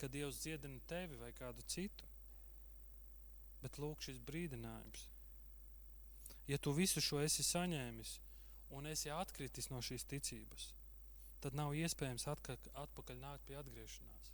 kad 0.00 0.12
Dievs 0.14 0.40
dziedina 0.40 0.80
tevi 0.88 1.20
vai 1.20 1.34
kādu 1.36 1.60
citu. 1.68 2.08
Bet 3.60 3.76
lūk, 3.78 4.00
šis 4.00 4.16
brīdinājums. 4.24 5.04
Ja 6.48 6.56
tu 6.58 6.72
visu 6.74 7.04
šo 7.04 7.20
esi 7.22 7.44
saņēmis 7.44 8.16
un 8.72 8.88
esi 8.88 9.12
atkritis 9.12 9.68
no 9.70 9.82
šīs 9.84 10.08
ticības, 10.08 10.72
tad 11.42 11.56
nav 11.58 11.74
iespējams 11.74 12.28
atpakaļ 12.30 13.18
nākt 13.18 13.44
pie 13.48 13.58
atgriešanās. 13.58 14.30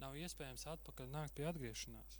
Nav 0.00 0.16
iespējams 0.18 0.66
atpakaļ 0.72 1.10
nākt 1.12 1.36
pie 1.36 1.46
atgriešanās. 1.48 2.18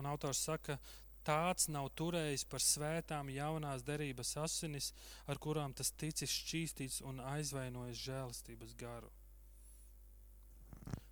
Un 0.00 0.08
autors 0.08 0.40
saka, 0.46 0.78
tāds 1.26 1.68
nav 1.68 1.90
turējis 2.00 2.46
par 2.48 2.64
svētām 2.64 3.30
jaunās 3.34 3.84
derības 3.84 4.32
asinis, 4.40 4.92
ar 5.28 5.38
kurām 5.38 5.74
tas 5.76 5.92
ticis 5.92 6.32
šķīstīts 6.32 7.02
un 7.10 7.20
aizvainojis 7.34 8.04
žēlastības 8.06 8.74
garu. 8.80 9.10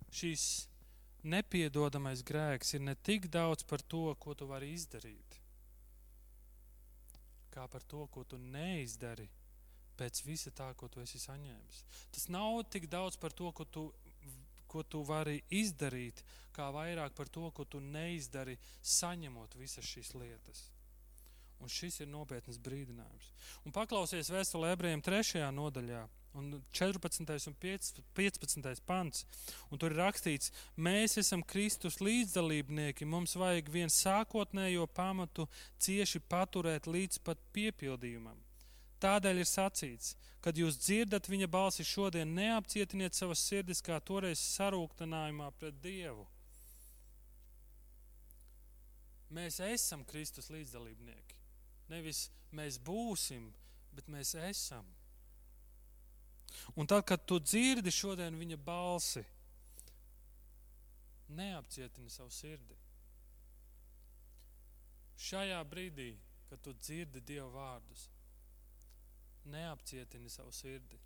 Šīs 0.09 0.45
nepiedodamais 1.23 2.23
grēks 2.25 2.73
ir 2.73 2.81
ne 2.87 2.95
tik 2.95 3.29
daudz 3.29 3.63
par 3.69 3.83
to, 3.93 4.07
ko 4.17 4.33
tu 4.33 4.47
vari 4.49 4.71
izdarīt, 4.73 5.37
kā 7.53 7.67
par 7.69 7.85
to, 7.85 8.07
ko 8.07 8.23
tu 8.23 8.39
neizdari 8.41 9.29
pēc 9.99 10.23
visa 10.25 10.53
tā, 10.55 10.71
ko 10.79 10.87
tu 10.87 11.03
esi 11.03 11.19
saņēmis. 11.21 11.83
Tas 12.15 12.29
nav 12.31 12.63
tik 12.71 12.87
daudz 12.91 13.19
par 13.19 13.35
to, 13.35 13.51
ko 13.51 13.67
tu 13.67 13.89
ko 14.69 14.83
tu 14.85 15.01
vari 15.05 15.41
izdarīt, 15.49 16.21
kā 16.53 16.69
vairāk 16.73 17.15
par 17.17 17.29
to, 17.33 17.49
ko 17.55 17.65
tu 17.65 17.81
neizdari, 17.81 18.57
saņemot 18.85 19.57
visas 19.57 19.87
šīs 19.87 20.13
lietas. 20.17 20.67
Un 21.59 21.71
šis 21.71 21.99
ir 21.99 22.07
nopietns 22.07 22.59
brīdinājums. 22.63 23.33
Un 23.67 23.75
paklausies 23.75 24.29
vēstulē 24.31 24.71
ebrejiem 24.75 25.01
3. 25.03 25.41
nodaļā, 25.51 26.05
un 26.39 26.53
14. 26.71 27.49
un 27.49 27.57
15. 27.59 28.83
pants. 28.87 29.25
Un 29.67 29.81
tur 29.81 29.91
ir 29.91 29.99
rakstīts, 29.99 30.53
mēs 30.77 31.17
esam 31.19 31.43
Kristus 31.43 31.99
līdzdalībnieki, 31.99 33.09
mums 33.09 33.35
vajag 33.41 33.73
vien 33.73 33.91
sākotnējo 33.91 34.87
pamatu 34.95 35.49
cieši 35.83 36.23
paturēt 36.31 36.87
līdz 36.87 37.19
pat 37.25 37.43
piepildījumam. 37.57 38.39
Tādēļ 38.99 39.39
ir 39.41 39.47
sacīts, 39.47 40.15
kad 40.43 40.57
jūs 40.59 40.77
dzirdat 40.79 41.29
viņa 41.31 41.47
balsi 41.51 41.85
šodien, 41.87 42.33
neapcietiniet 42.35 43.15
savas 43.15 43.43
sirdis 43.47 43.81
kā 43.83 43.99
toreiz 44.03 44.41
sarūktinājumā 44.57 45.49
pret 45.59 45.79
Dievu. 45.83 46.27
Mēs 49.35 49.59
esam 49.61 50.03
Kristus 50.09 50.49
līdzdalībnieki. 50.49 51.37
Nevis 51.89 52.27
mēs 52.55 52.79
būsim, 52.81 53.49
bet 53.93 54.09
mēs 54.09 54.33
esam. 54.41 54.85
Un 56.75 56.87
tad, 56.89 57.05
kad 57.05 57.23
tu 57.29 57.37
dzirdi 57.39 57.91
šodien 57.93 58.35
viņa 58.39 58.57
balsi, 58.65 59.23
neapcietini 61.37 62.09
savu 62.09 62.31
sirdi. 62.33 62.77
Šajā 65.19 65.59
brīdī, 65.67 66.13
kad 66.49 66.61
tu 66.63 66.73
dzirdi 66.73 67.21
Dieva 67.21 67.49
vārdus, 67.53 68.07
neapcietini 69.45 70.29
savu 70.29 70.51
sirdi. 70.55 70.99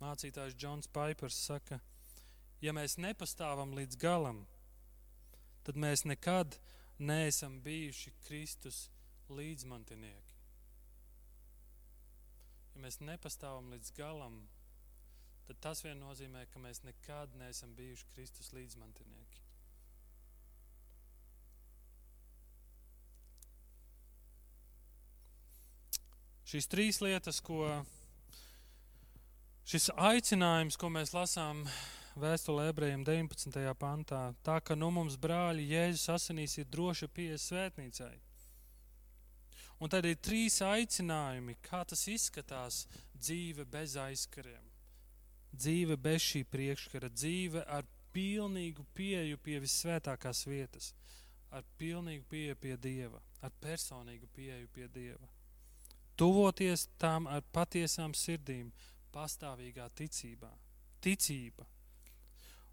Mācītājs 0.00 0.56
Džons 0.56 0.88
Paipers 0.88 1.36
saka, 1.44 1.80
ja 2.64 2.72
mēs 2.72 2.96
nepastāvam 2.96 3.74
līdz 3.76 3.98
galam, 4.00 4.46
tad 5.66 5.76
mēs 5.76 6.06
nekad 6.08 6.56
neesam 6.98 7.58
bijuši 7.64 8.14
Kristus 8.24 8.86
līdzmantinieki. 9.28 10.38
Ja 12.74 12.80
mēs 12.86 13.00
nepastāvam 13.04 13.68
līdz 13.74 13.92
galam, 13.96 14.40
tad 15.48 15.60
tas 15.60 15.84
vien 15.84 16.00
nozīmē, 16.00 16.46
ka 16.48 16.62
mēs 16.62 16.80
nekad 16.86 17.36
neesam 17.36 17.76
bijuši 17.76 18.08
Kristus 18.14 18.52
līdzmantinieki. 18.56 19.49
Šīs 26.50 26.66
trīs 26.66 26.96
lietas, 26.98 27.36
ko 27.46 27.62
šis 29.70 29.84
aicinājums, 29.94 30.74
ko 30.74 30.88
mēs 30.90 31.12
lasām 31.14 31.60
vēstulē 32.18 32.64
ebrejiem 32.72 33.04
19. 33.06 33.60
pantā, 33.78 34.22
tā 34.42 34.56
ka 34.58 34.74
nu 34.74 34.88
mums 34.96 35.14
brāļi 35.14 35.68
Jēzus 35.70 36.08
asinīs 36.16 36.58
ir 36.58 36.66
droša 36.66 37.06
pieeja 37.14 37.38
svētnīcai. 37.38 38.16
Un 39.78 39.94
tad 39.94 40.10
ir 40.10 40.18
trīs 40.18 40.58
aicinājumi, 40.66 41.54
kā 41.70 41.84
tas 41.86 42.02
izskatās 42.10 42.82
dzīve 43.14 43.70
bez 43.70 43.94
aizkariem. 44.08 44.66
Dzīve 45.54 46.02
bez 46.02 46.32
šī 46.32 46.46
priekškara, 46.50 47.14
dzīve 47.14 47.62
ar 47.78 47.86
pilnīgu 48.10 48.90
pieeju 48.98 49.38
pie 49.38 49.62
visvētākās 49.62 50.48
vietas, 50.50 50.96
ar 51.54 51.62
pilnīgu 51.78 52.26
pieeju 52.26 52.58
pie 52.58 52.80
Dieva, 52.90 53.22
ar 53.38 53.54
personīgu 53.62 54.26
pieeju 54.34 54.66
pie 54.74 54.90
Dieva 54.90 55.36
tuvoties 56.20 56.84
tām 57.00 57.24
ar 57.32 57.40
patiesām 57.54 58.12
sirdīm, 58.12 58.68
pastāvīgā 59.14 59.86
ticībā. 59.96 60.50
Ticība. 61.00 61.64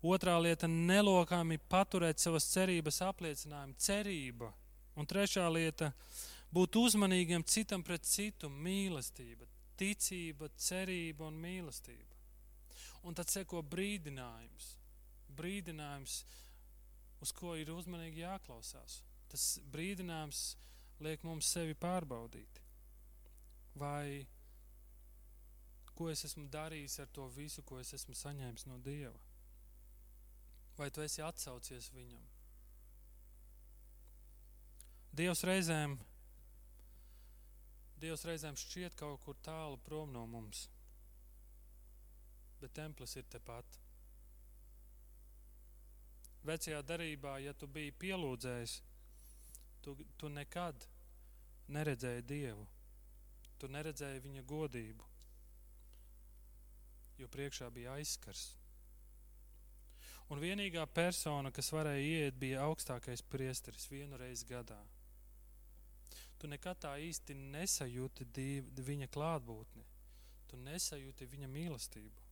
Otrā 0.04 0.36
lieta- 0.42 0.68
nelokāmi 0.92 1.58
paturēt 1.72 2.20
savas 2.20 2.44
cerības 2.52 3.00
apliecinājumu, 3.08 3.78
cerība. 3.80 4.52
Un 4.98 5.08
trešā 5.08 5.48
lieta- 5.54 5.94
būt 6.56 6.76
uzmanīgiem 6.76 7.46
citam 7.46 7.84
pret 7.84 8.04
citu, 8.04 8.50
mīlestība, 8.50 9.48
ticība, 9.78 10.50
cerība 10.58 11.28
un 11.28 11.42
mīlestība. 11.42 12.14
Un 13.04 13.14
tad 13.14 13.28
seko 13.28 13.64
brīdinājums. 13.64 14.76
Brīdinājums, 15.36 16.24
uz 17.22 17.32
ko 17.32 17.56
ir 17.56 17.68
uzmanīgi 17.68 18.18
jāklausās. 18.28 19.02
Tas 19.30 19.60
brīdinājums 19.72 20.56
liek 21.00 21.24
mums 21.24 21.46
sevi 21.46 21.74
pārbaudīt 21.74 22.67
vai 23.78 24.28
ko 25.98 26.12
es 26.12 26.24
esmu 26.28 26.46
darījis 26.54 27.00
ar 27.02 27.10
to 27.14 27.26
visu, 27.34 27.64
ko 27.66 27.80
es 27.82 27.94
esmu 27.98 28.16
saņēmis 28.18 28.68
no 28.70 28.78
Dieva? 28.86 29.18
Vai 30.78 30.92
tu 30.94 31.02
esi 31.02 31.24
atsaucies 31.26 31.90
viņam? 31.96 32.26
Dievs 35.18 35.42
reizēm, 35.50 35.96
Dievs 37.98 38.28
reizēm 38.30 38.58
šķiet 38.62 38.94
kaut 39.00 39.24
kur 39.26 39.38
tālu 39.42 39.80
prom 39.82 40.12
no 40.14 40.28
mums, 40.30 40.68
bet 42.62 42.76
templis 42.78 43.18
ir 43.18 43.26
tepat. 43.34 43.80
Vecajā 46.46 46.84
darbā, 46.86 47.40
ja 47.42 47.56
tu 47.58 47.68
biji 47.68 47.96
pielūdzējis, 48.04 48.76
tu, 49.82 49.98
tu 50.22 50.30
nekad 50.30 50.86
neredzēji 51.74 52.28
Dievu. 52.30 52.68
Tu 53.58 53.70
neredzēji 53.74 54.22
viņa 54.22 54.44
godību, 54.46 55.06
jo 57.18 57.30
priekšā 57.34 57.70
bija 57.74 57.96
aizskars. 57.98 58.52
Un 60.30 60.42
vienīgā 60.44 60.84
persona, 60.92 61.52
kas 61.56 61.72
varēja 61.72 62.28
iet, 62.28 62.38
bija 62.38 62.66
augstākais 62.68 63.24
priesteris 63.32 63.88
vienu 63.90 64.20
reizi 64.20 64.46
gadā. 64.50 64.80
Tu 66.38 66.50
nekad 66.52 66.78
tā 66.84 66.94
īsti 67.02 67.34
nesajūti 67.56 68.28
viņa 68.90 69.08
klātbūtni, 69.10 69.86
tu 70.52 70.60
nesajūti 70.62 71.30
viņa 71.32 71.50
mīlestību. 71.50 72.26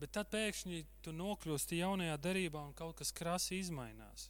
Bet 0.00 0.12
tad 0.16 0.30
pēkšņi 0.32 0.82
tu 1.04 1.14
nokļūsti 1.14 1.78
jaunajā 1.80 2.16
darbā 2.24 2.64
un 2.66 2.74
kaut 2.76 2.98
kas 3.00 3.12
krasi 3.12 3.60
izmainās. 3.60 4.28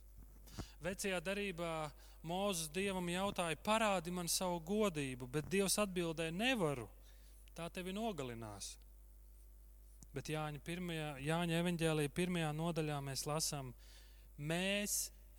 Vecajā 0.84 1.20
darbā 1.24 1.74
Mūzes 2.26 2.68
dievam 2.68 3.06
jautāja, 3.08 3.56
parādi 3.64 4.12
man 4.12 4.28
savu 4.28 4.58
godību, 4.68 5.28
bet 5.32 5.48
Dievs 5.48 5.78
atbildēja, 5.80 6.34
nevaru, 6.36 6.84
tā 7.56 7.70
tevi 7.72 7.94
nogalinās. 7.96 8.74
Bet 10.12 10.28
Jāņa, 10.28 10.60
pirmajā, 10.66 11.14
Jāņa 11.24 11.60
evanģēlīja 11.62 12.12
pirmajā 12.12 12.50
nodaļā 12.58 12.98
mēs 13.06 13.24
lasām, 13.30 13.70
mēs 14.36 14.98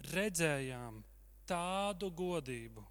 redzējām 0.10 1.04
tādu 1.50 2.10
godību, 2.16 2.86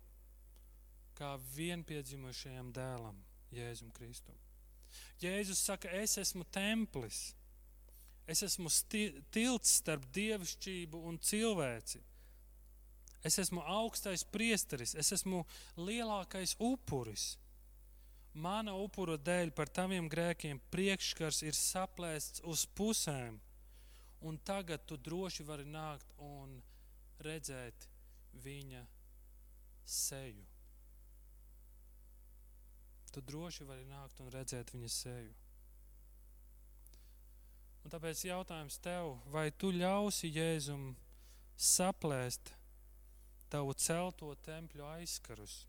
kā 1.18 1.34
vienpiedzimušajam 1.56 2.70
dēlam, 2.76 3.18
Jēzum 3.50 3.90
Kristum. 3.96 4.36
Jēzus 5.20 5.64
saka, 5.66 5.90
es 5.98 6.14
esmu 6.20 6.46
templis, 6.54 7.32
es 8.30 8.44
esmu 8.46 8.70
tilts 9.34 9.80
starp 9.80 10.06
dievišķību 10.14 11.02
un 11.10 11.18
cilvēci. 11.18 12.00
Es 13.24 13.36
esmu 13.38 13.60
augstais 13.68 14.24
priesteris, 14.24 14.94
es 14.96 15.12
esmu 15.12 15.42
lielākais 15.76 16.54
upuris. 16.56 17.34
Mana 18.32 18.76
upura 18.78 19.18
dēļ 19.18 19.50
par 19.52 19.68
taviem 19.68 20.06
grēkiem 20.08 20.60
priekšskars 20.72 21.42
ir 21.42 21.56
saplēsts 21.58 22.44
uz 22.46 22.62
pusēm, 22.78 23.40
un 24.22 24.38
tagad 24.46 24.86
tu 24.86 24.96
droši 24.96 25.44
vari 25.44 25.66
nākt 25.66 26.14
un 26.22 26.60
redzēt 27.20 27.88
viņa 28.44 28.84
seju. 29.84 30.46
Tu 33.10 33.20
droši 33.26 33.66
vari 33.66 33.84
nākt 33.90 34.22
un 34.22 34.30
redzēt 34.30 34.70
viņa 34.72 34.90
seju. 34.94 35.34
Un 37.84 37.92
tāpēc 37.92 38.22
jautājums 38.28 38.78
tev, 38.84 39.16
vai 39.32 39.48
tu 39.50 39.72
ļausi 39.74 40.30
Jēzum 40.30 40.92
saplēst 41.56 42.52
tavu 43.50 43.74
celto 43.74 44.30
tempļu 44.46 44.84
aizkarus, 44.94 45.64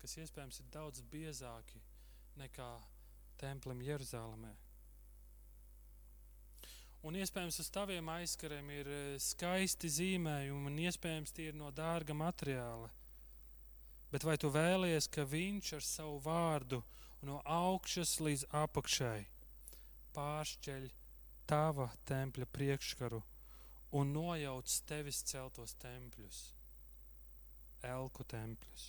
kas 0.00 0.16
iespējams 0.22 0.60
ir 0.60 0.70
daudz 0.74 1.02
biezāki 1.10 1.82
nekā 2.40 2.70
templim 3.40 3.82
Jeruzalemē. 3.82 4.52
Un 7.04 7.18
iespējams 7.20 7.58
uz 7.60 7.68
taviem 7.68 8.06
aizkariem 8.08 8.70
ir 8.72 8.88
e, 8.88 9.00
skaisti 9.20 9.90
zīmējumi, 9.92 10.70
un 10.70 10.78
iespējams 10.86 11.34
tie 11.36 11.50
ir 11.50 11.58
no 11.58 11.68
dārga 11.68 12.16
materiāla. 12.16 12.88
Bet 14.08 14.24
vai 14.24 14.38
tu 14.40 14.48
vēlies, 14.54 15.10
ka 15.12 15.26
viņš 15.28 15.74
ar 15.76 15.84
savu 15.84 16.16
vārdu 16.24 16.80
no 17.26 17.42
augšas 17.44 18.16
līdz 18.24 18.46
apakšai 18.56 19.26
pāršķeļ 20.14 20.88
tava 21.50 21.90
tempļa 22.08 22.48
priekškaru 22.56 23.20
un 23.98 24.12
nojauc 24.14 24.76
tevis 24.88 25.20
celtos 25.28 25.74
tempļus, 25.82 26.53
elku 27.88 28.24
tempļus? 28.28 28.86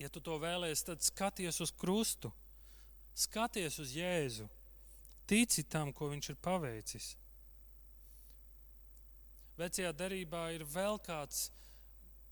Ja 0.00 0.08
tu 0.10 0.22
to 0.24 0.38
vēlēsies, 0.42 0.86
tad 0.88 1.04
skaties 1.04 1.60
uz 1.62 1.72
krustu, 1.78 2.32
skaties 3.14 3.78
uz 3.82 3.92
Jēzu, 3.94 4.48
tici 5.28 5.64
tam, 5.68 5.92
ko 5.92 6.10
viņš 6.12 6.32
ir 6.32 6.38
paveicis. 6.42 7.12
Vecajā 9.60 9.92
darbā 9.94 10.46
ir 10.56 10.64
vēl 10.66 10.98
kāds 11.04 11.50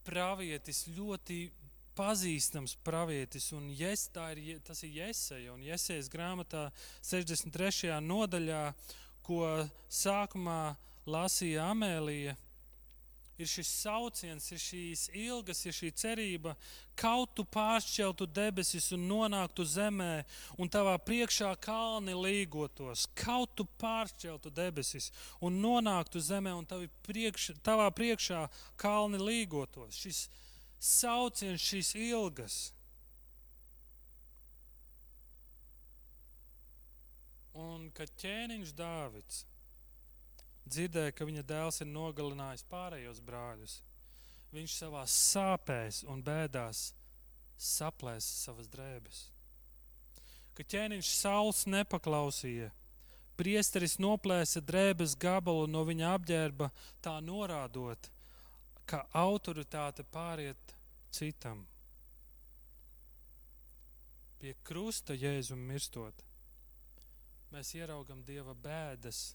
pravietis, 0.07 0.87
ļoti 0.97 1.45
pazīstams 1.99 2.77
pravietis, 2.85 3.51
un 3.53 3.69
jes, 3.77 4.09
ir, 4.41 4.61
tas 4.65 4.83
ir 4.87 4.95
Jēzeja. 5.03 5.57
Jēzejas 5.69 6.09
grāmatā 6.13 6.71
63. 7.05 7.93
nodaļā, 8.01 8.63
ko 9.27 9.45
sākumā 9.93 10.75
lasīja 11.07 11.69
Amēlija 11.71 12.37
ir 13.41 13.49
šis 13.49 13.69
sauciens, 13.83 14.47
ir 14.53 14.61
šīs 14.61 15.07
ilgas, 15.17 15.63
ir 15.67 15.75
šī 15.75 15.91
cerība, 15.97 16.55
kaut 16.99 17.33
tu 17.37 17.45
pāršķeltu 17.49 18.27
debesis 18.29 18.91
un 18.97 19.07
nonāktu 19.09 19.65
zemē, 19.65 20.25
un 20.61 20.71
tavā 20.73 20.97
priekšā 21.01 21.55
kalni 21.65 22.17
līgotos, 22.17 23.07
kaut 23.19 23.57
tu 23.59 23.67
pāršķeltu 23.81 24.53
debesis 24.55 25.11
un 25.41 25.61
nonāktu 25.63 26.23
zemē, 26.23 26.53
un 26.57 26.69
priekš, 27.07 27.53
tavā 27.65 27.89
priekšā 27.95 28.47
kalni 28.81 29.21
līgotos. 29.23 29.97
Šis 29.97 30.27
sauciens, 30.81 31.61
šīs 31.61 31.95
ilgas. 31.99 32.59
Un 37.61 37.89
kad 37.93 38.13
ķēniņš 38.21 38.77
Dāvids 38.79 39.45
dzirdēja, 40.71 41.15
ka 41.17 41.27
viņa 41.29 41.45
dēls 41.47 41.83
ir 41.83 41.91
nogalinājis 41.91 42.67
pārējos 42.71 43.21
brāļus. 43.27 43.81
Viņš 44.55 44.77
savā 44.83 45.05
sāpēs 45.07 46.03
un 46.11 46.23
bēdās 46.27 46.91
saplēsa 47.61 48.45
savas 48.47 48.71
drēbes. 48.73 49.25
Kad 50.57 50.69
ķēniņš 50.75 51.11
Sauls 51.15 51.65
nepaklausīja, 51.71 52.71
priesteris 53.39 53.99
noplēsa 54.03 54.61
drēbes 54.61 55.15
gabalu 55.21 55.69
no 55.71 55.85
viņa 55.89 56.15
apģērba, 56.17 56.71
tā 57.01 57.15
norādot, 57.25 58.11
ka 58.85 59.05
autoritāte 59.17 60.05
pāriet 60.05 60.75
citam. 61.15 61.63
Pie 64.41 64.55
krusta 64.65 65.15
jēzum 65.15 65.61
mirstot, 65.69 66.25
mēs 67.53 67.75
ieraugam 67.77 68.25
Dieva 68.25 68.55
bēdas 68.57 69.31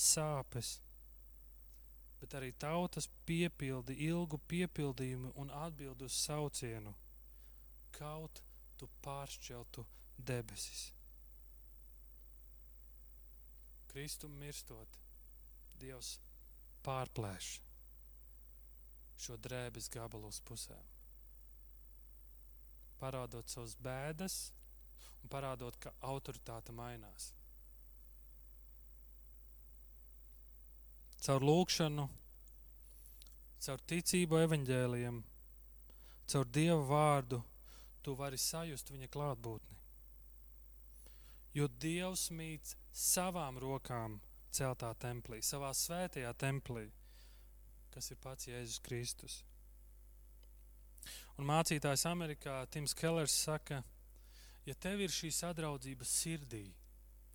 sāpes, 0.00 0.78
bet 2.20 2.36
arī 2.36 2.52
tautas 2.52 3.08
piepildi 3.28 3.96
ilgu 4.08 4.40
piepildījumu 4.52 5.32
un 5.40 5.52
atbildu 5.62 6.08
uz 6.10 6.16
saucienu. 6.24 6.94
Kaut 7.96 8.42
tu 8.78 8.88
pāršķeltu 9.04 9.84
debesis. 10.16 10.90
Kristum 13.90 14.36
mirstot, 14.38 15.00
Dievs 15.80 16.18
pārplēš 16.84 17.54
šo 19.20 19.36
drēbes 19.44 19.88
gabalu 19.92 20.30
uz 20.32 20.40
pusēm. 20.48 20.88
Parādot 23.00 23.48
savus 23.48 23.74
bēdas 23.80 24.36
un 25.22 25.32
parādot, 25.32 25.76
ka 25.80 25.92
autoritāte 26.12 26.72
mainās. 26.76 27.30
Caur 31.20 31.44
lūkšanu, 31.44 32.06
caur 33.60 33.82
ticību 33.92 34.40
evaņģēliem, 34.46 35.20
caur 36.32 36.48
Dieva 36.48 36.80
vārdu, 36.88 37.42
tu 38.00 38.14
vari 38.16 38.40
sajust 38.40 38.92
viņa 38.92 39.10
klātbūtni. 39.12 39.76
Jo 41.54 41.66
Dievs 41.82 42.28
mīt 42.30 42.74
savām 42.94 43.58
rokām 43.60 44.20
celtā 44.54 44.94
templī, 45.02 45.42
savā 45.42 45.72
svētajā 45.76 46.32
templī, 46.38 46.86
kas 47.90 48.10
ir 48.14 48.20
pats 48.22 48.48
Jēzus 48.48 48.80
Kristus. 48.86 49.40
Un 51.38 51.48
mācītājs 51.48 52.06
Amerikā 52.08 52.62
Tims 52.70 52.94
Kellers 52.94 53.34
saka, 53.44 53.82
ja 54.66 54.74
tev 54.74 55.00
ir 55.04 55.12
šī 55.12 55.30
sadraudzība 55.34 56.06
sirdī, 56.06 56.66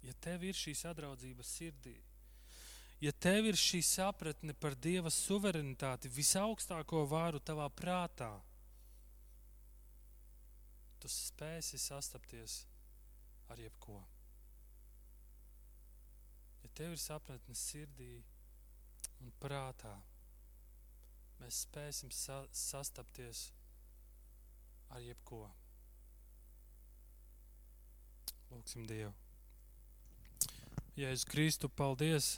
ja 0.06 0.14
tev 0.22 0.46
ir 0.48 0.58
šī 0.58 0.76
sadraudzība 0.78 1.44
sirdī, 1.46 1.96
ja 3.02 3.12
tev 3.12 3.50
ir 3.50 3.58
šī 3.60 3.82
sapratne 3.84 4.56
par 4.58 4.76
Dieva 4.76 5.12
suverenitāti, 5.12 6.12
visaugstāko 6.12 7.06
vāru 7.10 7.42
tavā 7.44 7.68
prātā, 7.70 8.32
tu 11.00 11.12
spēsi 11.12 11.78
sastapties 11.82 12.64
ar 13.52 13.60
jebko. 13.62 14.00
Ja 16.64 16.72
tev 16.74 16.96
ir 16.96 17.02
sapratne 17.02 17.56
sirdī 17.58 18.24
un 19.22 19.34
prātā, 19.42 19.94
mēs 21.42 21.66
spēsim 21.68 22.10
sa 22.16 22.40
sastapties 22.56 23.52
ar 24.90 25.04
jebko. 25.04 25.44
Lūksim 28.50 28.88
Dievu. 28.90 29.14
Jēzus 30.96 31.28
Kristu, 31.28 31.68
paldies! 31.68 32.38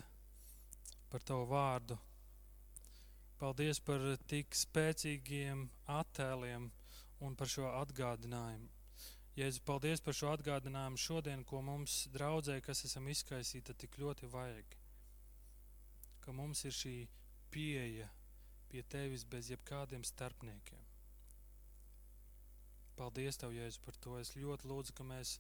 Par 1.12 1.24
tavu 1.24 1.48
vārdu. 1.52 1.98
Paldies 3.38 3.80
par 3.86 4.02
tik 4.26 4.56
spēcīgiem 4.58 5.68
attēliem 5.94 6.72
un 7.22 7.36
par 7.38 7.52
šo 7.52 7.70
atgādinājumu. 7.84 8.72
Jēzu, 9.38 9.62
paldies 9.70 10.02
par 10.02 10.18
šo 10.18 10.32
atgādinājumu 10.34 10.98
šodien, 10.98 11.44
ko 11.46 11.62
mums 11.62 12.08
draudzē, 12.10 12.58
kas 12.66 12.82
esam 12.88 13.06
izkaisīti, 13.14 13.76
tik 13.78 14.00
ļoti 14.02 14.30
vajag. 14.34 14.78
Ka 16.26 16.34
mums 16.34 16.64
ir 16.66 16.74
šī 16.74 16.96
pieeja 17.54 18.10
pie 18.72 18.82
tevis 18.90 19.24
bez 19.30 19.52
jebkādiem 19.54 20.02
starpniekiem. 20.04 20.82
Paldies 22.98 23.38
Tev, 23.38 23.54
Jēzu, 23.54 23.84
par 23.86 24.00
to. 24.02 24.18
Es 24.18 24.34
ļoti 24.34 24.66
lūdzu, 24.72 24.98
ka 24.98 25.06
mēs 25.06 25.38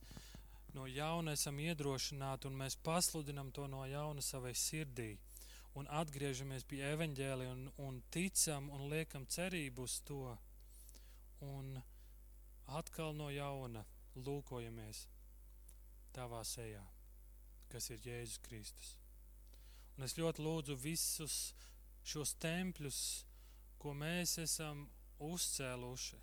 no 0.77 0.85
jauna 0.85 1.33
esam 1.33 1.57
iedrošināti 1.65 2.45
un 2.51 2.61
mēs 2.61 2.77
pasludinam 2.85 3.49
to 3.51 3.65
no 3.71 3.81
jauna 3.89 4.21
savai 4.21 4.53
sirdī 4.53 5.15
un 5.77 5.87
atgriežamies 5.93 6.65
pie 6.65 6.81
evaņģēlija 6.93 7.53
un, 7.53 7.67
un 7.85 7.99
ticam 8.13 8.69
un 8.73 8.87
liekam 8.91 9.27
cerību 9.29 9.85
uz 9.85 9.99
to. 10.07 10.33
Un 11.45 11.75
atkal 12.79 13.13
no 13.15 13.29
jauna 13.29 13.83
lūkojamies 14.17 15.03
tavā 16.15 16.41
sejā, 16.47 16.81
kas 17.69 17.91
ir 17.93 18.01
Jēzus 18.09 18.41
Kristus. 18.47 18.95
Un 19.97 20.05
es 20.07 20.17
ļoti 20.17 20.41
lūdzu 20.45 20.77
visus 20.81 21.37
šos 22.07 22.33
tempļus, 22.41 23.01
ko 23.77 23.93
mēs 23.93 24.37
esam 24.41 24.87
uzcēluši, 25.21 26.17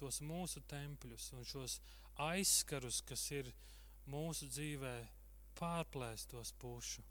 tos 0.00 0.20
mūsu 0.24 0.60
tempļus 0.68 1.30
un 1.36 1.48
šos 1.48 1.78
aizskarus, 2.20 3.00
kas 3.04 3.24
ir 3.36 3.52
mūsu 4.12 4.48
dzīvē, 4.52 4.94
pārplēst 5.60 6.32
tos 6.32 6.52
pušu 6.60 7.04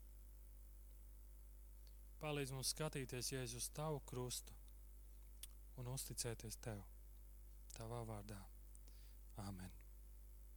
Palīdz 2.19 2.51
mums 2.51 2.73
skatīties, 2.75 3.31
Jēzus, 3.31 3.63
uz 3.63 3.69
tavu 3.75 4.01
krustu 4.09 4.55
un 5.79 5.87
uzticēties 5.93 6.59
tev. 6.63 6.83
Tavā 7.77 8.03
vārdā. 8.07 8.39
Āmen. 9.39 9.78